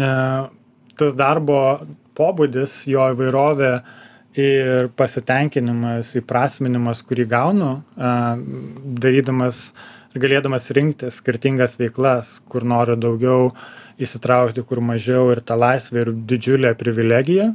a, 0.00 0.48
tas 0.98 1.14
darbo 1.18 1.58
pobūdis, 2.14 2.84
jo 2.90 3.08
įvairovė 3.14 3.72
ir 4.38 4.88
pasitenkinimas, 4.98 6.12
įprasminimas, 6.18 7.02
kurį 7.06 7.26
gaunu, 7.30 7.70
darydamas 7.94 9.68
ir 10.14 10.22
galėdamas 10.22 10.70
rinktis 10.74 11.20
skirtingas 11.20 11.76
veiklas, 11.78 12.38
kur 12.50 12.66
noriu 12.66 12.96
daugiau 12.98 13.50
įsitraukti, 14.02 14.64
kur 14.66 14.82
mažiau 14.82 15.30
ir 15.34 15.42
ta 15.46 15.58
laisvė 15.58 16.02
ir 16.02 16.12
didžiulė 16.30 16.74
privilegija, 16.78 17.52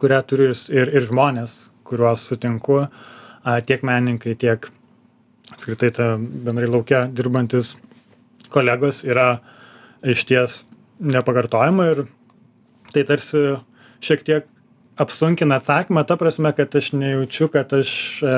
kurią 0.00 0.20
turiu 0.28 0.52
ir, 0.52 0.88
ir 0.88 1.08
žmonės, 1.08 1.56
kuriuos 1.84 2.24
sutinku, 2.30 2.80
tiek 3.68 3.84
menininkai, 3.84 4.36
tiek 4.40 4.70
apskritai 5.52 5.90
ta 5.92 6.14
bendrai 6.18 6.68
laukia 6.70 7.04
dirbantis 7.12 7.74
kolegos 8.52 9.02
yra 9.04 9.38
iš 10.04 10.24
ties 10.28 10.62
nepakartojama 11.00 11.90
ir 11.92 12.04
tai 12.94 13.04
tarsi 13.08 13.44
šiek 14.04 14.24
tiek 14.26 14.50
apsunkina 15.00 15.58
atsakymą, 15.58 16.04
ta 16.06 16.16
prasme, 16.20 16.52
kad 16.56 16.74
aš 16.78 16.92
nejaučiu, 16.94 17.48
kad 17.52 17.72
aš 17.74 17.90
e, 18.22 18.34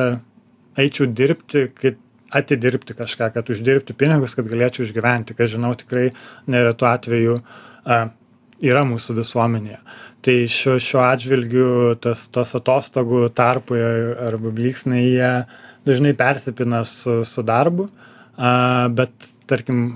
eičiau 0.80 1.08
dirbti, 1.12 1.66
kad 1.76 1.98
atidirbti 2.36 2.96
kažką, 2.96 3.30
kad 3.34 3.50
uždirbti 3.50 3.94
pinigus, 3.96 4.34
kad 4.36 4.48
galėčiau 4.50 4.86
išgyventi, 4.86 5.36
kas 5.36 5.52
žinau 5.52 5.72
tikrai 5.78 6.08
neretu 6.50 6.88
atveju 6.88 7.36
a, 7.38 8.00
yra 8.64 8.82
mūsų 8.88 9.18
visuomenėje. 9.20 9.78
Tai 10.26 10.34
šiuo, 10.50 10.74
šiuo 10.82 11.02
atžvilgiu 11.06 11.68
tas, 12.02 12.26
tas 12.34 12.54
atostogų 12.58 13.28
tarpai 13.36 13.78
arba 14.26 14.50
blyksnai 14.56 15.04
jie 15.04 15.30
dažnai 15.86 16.16
persipina 16.18 16.82
su, 16.88 17.20
su 17.28 17.46
darbu, 17.46 17.86
a, 18.34 18.50
bet 18.92 19.30
tarkim, 19.46 19.86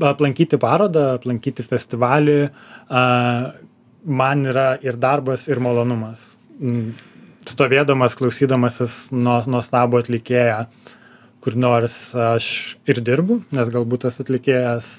aplankyti 0.00 0.56
parodą, 0.56 1.12
aplankyti 1.18 1.66
festivalį, 1.66 2.38
a, 2.88 3.04
man 4.04 4.46
yra 4.48 4.76
ir 4.82 4.98
darbas, 5.00 5.48
ir 5.48 5.60
malonumas. 5.62 6.24
Stovėdamas, 7.48 8.14
klausydamasis 8.18 8.96
nuostabų 9.14 10.02
atlikėją, 10.02 10.60
kur 11.42 11.56
nors 11.58 11.96
aš 12.14 12.46
ir 12.86 13.02
dirbu, 13.02 13.40
nes 13.54 13.72
galbūt 13.72 14.06
tas 14.06 14.20
atlikėjas 14.22 14.92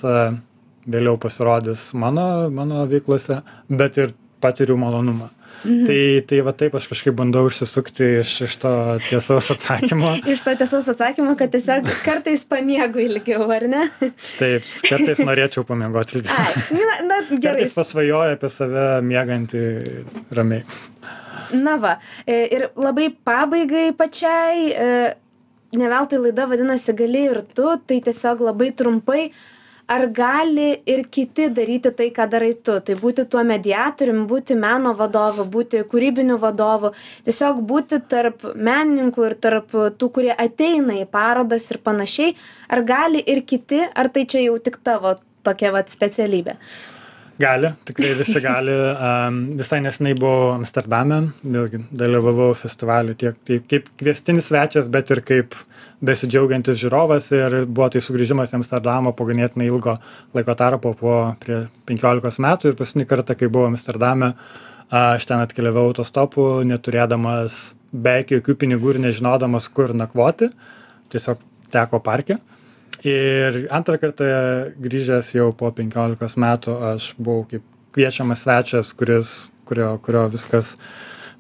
vėliau 0.84 1.16
pasirodys 1.22 1.92
mano, 1.96 2.50
mano 2.52 2.84
veiklose, 2.90 3.40
bet 3.70 4.00
ir 4.02 4.12
patiriu 4.44 4.76
malonumą. 4.80 5.30
Mhm. 5.64 5.86
Tai, 5.88 6.00
tai 6.28 6.40
va 6.44 6.52
taip 6.60 6.74
aš 6.76 6.90
kažkaip 6.92 7.16
bandau 7.16 7.46
išsisukti 7.48 8.08
iš, 8.20 8.34
iš 8.50 8.58
to 8.60 8.72
tiesos 9.08 9.48
atsakymo. 9.54 10.12
iš 10.34 10.44
to 10.44 10.56
tiesos 10.60 10.90
atsakymo, 10.92 11.38
kad 11.40 11.54
tiesiog 11.56 11.88
kartais 12.04 12.44
pamiegu 12.50 13.00
ilgiau, 13.06 13.48
ar 13.56 13.68
ne? 13.72 13.86
taip, 14.42 14.68
kartais 14.84 15.24
norėčiau 15.24 15.64
pamiegoti 15.68 16.20
ilgiau. 16.20 16.36
Ai, 16.36 16.66
na, 16.76 17.00
na 17.08 17.22
gerai. 17.30 17.42
Kartais 17.46 17.78
pasvajoju 17.78 18.36
apie 18.36 18.52
save 18.52 18.88
miegantį 19.08 19.66
ramiai. 20.36 20.66
Na 21.54 21.78
va, 21.80 21.98
e, 22.26 22.44
ir 22.58 22.68
labai 22.80 23.10
pabaigai 23.26 23.92
pačiai, 23.98 24.70
e, 24.74 24.92
ne 25.80 25.90
veltui 25.90 26.20
laida 26.28 26.48
vadinasi 26.50 26.96
gali 26.98 27.26
ir 27.32 27.42
tu, 27.56 27.72
tai 27.88 28.00
tiesiog 28.04 28.44
labai 28.50 28.72
trumpai, 28.78 29.28
ar 29.88 30.08
gali 30.08 30.70
ir 30.86 31.04
kiti 31.12 31.50
daryti 31.50 31.92
tai, 31.96 32.10
ką 32.16 32.28
darai 32.32 32.54
tu. 32.64 32.76
Tai 32.86 32.96
būti 33.00 33.26
tuo 33.30 33.44
mediatorium, 33.44 34.24
būti 34.28 34.56
meno 34.60 34.94
vadovu, 35.00 35.46
būti 35.56 35.84
kūrybiniu 35.92 36.40
vadovu, 36.42 36.94
tiesiog 37.28 37.62
būti 37.68 38.00
tarp 38.10 38.48
menininkų 38.56 39.28
ir 39.30 39.38
tarp 39.44 39.76
tų, 40.00 40.10
kurie 40.16 40.34
ateina 40.34 40.98
į 41.02 41.06
parodas 41.12 41.70
ir 41.72 41.82
panašiai. 41.84 42.36
Ar 42.70 42.84
gali 42.88 43.24
ir 43.26 43.44
kiti, 43.46 43.84
ar 43.84 44.10
tai 44.14 44.26
čia 44.26 44.46
jau 44.48 44.58
tik 44.64 44.80
tavo 44.84 45.18
tokia 45.44 45.74
vat 45.76 45.92
specialybė? 45.92 46.58
Gali, 47.42 47.72
tikrai 47.82 48.12
visi 48.14 48.40
gali. 48.44 48.74
Visai 49.58 49.80
nesnai 49.82 50.14
buvau 50.14 50.52
Amsterdame, 50.54 51.32
vėlgi 51.42 51.80
dalyvavau 51.90 52.52
festivaliu 52.58 53.16
tiek 53.18 53.40
tai 53.48 53.58
kaip 53.70 53.88
kviestinis 53.98 54.52
svečias, 54.52 54.86
bet 54.92 55.10
ir 55.16 55.24
kaip 55.26 55.58
besidžiaugiantis 56.06 56.78
žiūrovas 56.84 57.32
ir 57.34 57.56
buvo 57.66 57.88
tai 57.90 58.04
sugrįžimas 58.06 58.54
į 58.54 58.60
Amsterdamą 58.60 59.16
po 59.18 59.26
ganėtinai 59.26 59.66
ilgo 59.72 59.96
laiko 60.38 60.58
tarpo, 60.60 60.94
po 61.00 61.18
prie 61.42 61.64
15 61.90 62.44
metų 62.46 62.70
ir 62.70 62.78
paskutinį 62.78 63.10
kartą, 63.10 63.38
kai 63.40 63.50
buvau 63.50 63.72
Amsterdame, 63.72 64.34
aš 64.94 65.26
ten 65.26 65.42
atkeliavau 65.42 65.88
autostopu, 65.90 66.48
neturėdamas 66.70 67.74
beveik 67.94 68.36
jokių 68.38 68.60
pinigų 68.62 68.94
ir 68.94 69.06
nežinodamas, 69.08 69.72
kur 69.74 69.96
nakvoti, 69.98 70.52
tiesiog 71.10 71.42
teko 71.74 72.04
parke 72.04 72.38
ir 73.08 73.60
antrą 73.74 73.98
kartą 74.02 74.28
grįžęs 74.84 75.34
jau 75.36 75.52
po 75.58 75.72
penkiolikos 75.76 76.38
metų 76.40 76.78
aš 76.94 77.14
buvau 77.20 77.48
kaip 77.52 77.66
kviečiamas 77.94 78.46
svečias 78.46 78.94
kuris 78.98 79.34
kurio 79.68 79.98
kurio 80.06 80.28
viskas 80.34 80.76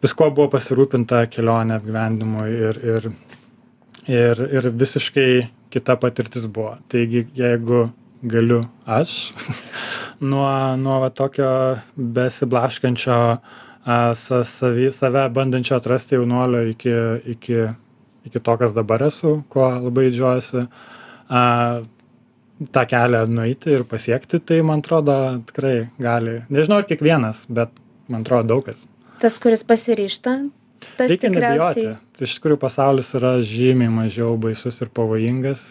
viskuo 0.03 0.29
buvo 0.35 0.51
pasirūpinta 0.57 1.25
kelionė 1.31 1.79
apgyvendinimui 1.79 2.49
ir 2.69 2.79
ir 2.93 3.09
ir 4.07 4.45
ir 4.51 4.69
visiškai 4.69 5.49
kita 5.73 5.95
patirtis 5.97 6.45
buvo. 6.45 6.75
Taigi 6.91 7.25
jeigu 7.35 7.87
galiu 8.23 8.61
aš 8.85 9.33
nuo 10.31 10.75
nuo 10.77 10.99
va 11.03 11.09
tokio 11.09 11.51
besiblaškančio 11.95 13.19
a 13.85 13.97
sa 14.15 14.43
savy 14.47 14.91
save 14.91 15.29
bandančio 15.29 15.77
atrasti 15.77 16.15
jaunuolio 16.15 16.61
iki 16.69 16.93
iki 17.35 17.57
iki 18.25 18.39
to 18.39 18.57
kas 18.57 18.73
dabar 18.73 19.03
esu 19.03 19.41
kuo 19.49 19.69
labai 19.87 20.05
didžiuojuosi 20.09 20.67
a, 21.29 21.83
tą 22.73 22.85
kelią 22.89 23.25
nueiti 23.31 23.73
ir 23.73 23.85
pasiekti, 23.89 24.39
tai 24.39 24.61
man 24.65 24.83
atrodo 24.83 25.15
tikrai 25.49 25.75
gali. 26.01 26.39
Nežinau, 26.53 26.81
ar 26.81 26.89
kiekvienas, 26.89 27.45
bet 27.51 27.73
man 28.11 28.25
atrodo 28.25 28.55
daug 28.55 28.67
kas. 28.67 28.85
Tas, 29.23 29.39
kuris 29.41 29.63
pasiryšta, 29.67 30.37
tas 30.97 31.11
Reikia 31.11 31.29
tikriausiai. 31.31 31.89
nebijoti. 31.93 32.23
Iš 32.27 32.37
tikrųjų 32.37 32.61
pasaulis 32.61 33.11
yra 33.17 33.37
žymiai 33.43 33.91
mažiau 33.91 34.35
baisus 34.39 34.79
ir 34.83 34.91
pavojingas, 34.93 35.63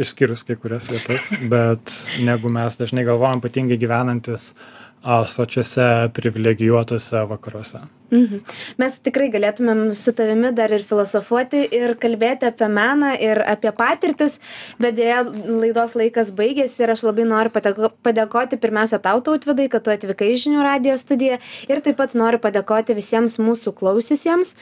išskyrus 0.00 0.46
kai 0.48 0.56
kurias 0.56 0.88
vietas, 0.90 1.28
bet 1.52 1.96
negu 2.24 2.52
mes 2.52 2.78
dažnai 2.80 3.04
galvojam, 3.08 3.42
ypatingai 3.42 3.78
gyvenantis 3.80 4.52
a, 4.54 4.79
sočiuose 5.02 6.10
privilegijuotose 6.12 7.24
vakaruose. 7.30 7.80
Mhm. 8.10 8.40
Mes 8.80 8.96
tikrai 9.06 9.28
galėtumėm 9.30 9.94
su 9.94 10.12
tavimi 10.18 10.50
dar 10.54 10.72
ir 10.74 10.82
filosofuoti 10.82 11.60
ir 11.76 11.94
kalbėti 12.02 12.48
apie 12.48 12.66
meną 12.66 13.12
ir 13.22 13.38
apie 13.46 13.70
patirtis, 13.76 14.40
bet 14.82 14.96
dėja 14.98 15.22
laidos 15.46 15.94
laikas 15.94 16.32
baigėsi 16.34 16.82
ir 16.82 16.94
aš 16.96 17.04
labai 17.06 17.28
noriu 17.30 17.54
padėkoti 17.54 18.58
pirmiausia 18.58 18.98
tau 19.04 19.22
tautvidai, 19.22 19.68
kad 19.70 19.86
tu 19.86 19.94
atvykai 19.94 20.32
į 20.34 20.40
žinių 20.46 20.64
radio 20.66 20.96
studiją 20.98 21.38
ir 21.70 21.84
taip 21.86 22.00
pat 22.02 22.18
noriu 22.18 22.42
padėkoti 22.42 22.98
visiems 22.98 23.38
mūsų 23.38 23.76
klausiusiems 23.78 24.56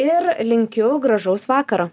ir 0.00 0.32
linkiu 0.40 0.96
gražaus 1.04 1.44
vakaro. 1.50 1.90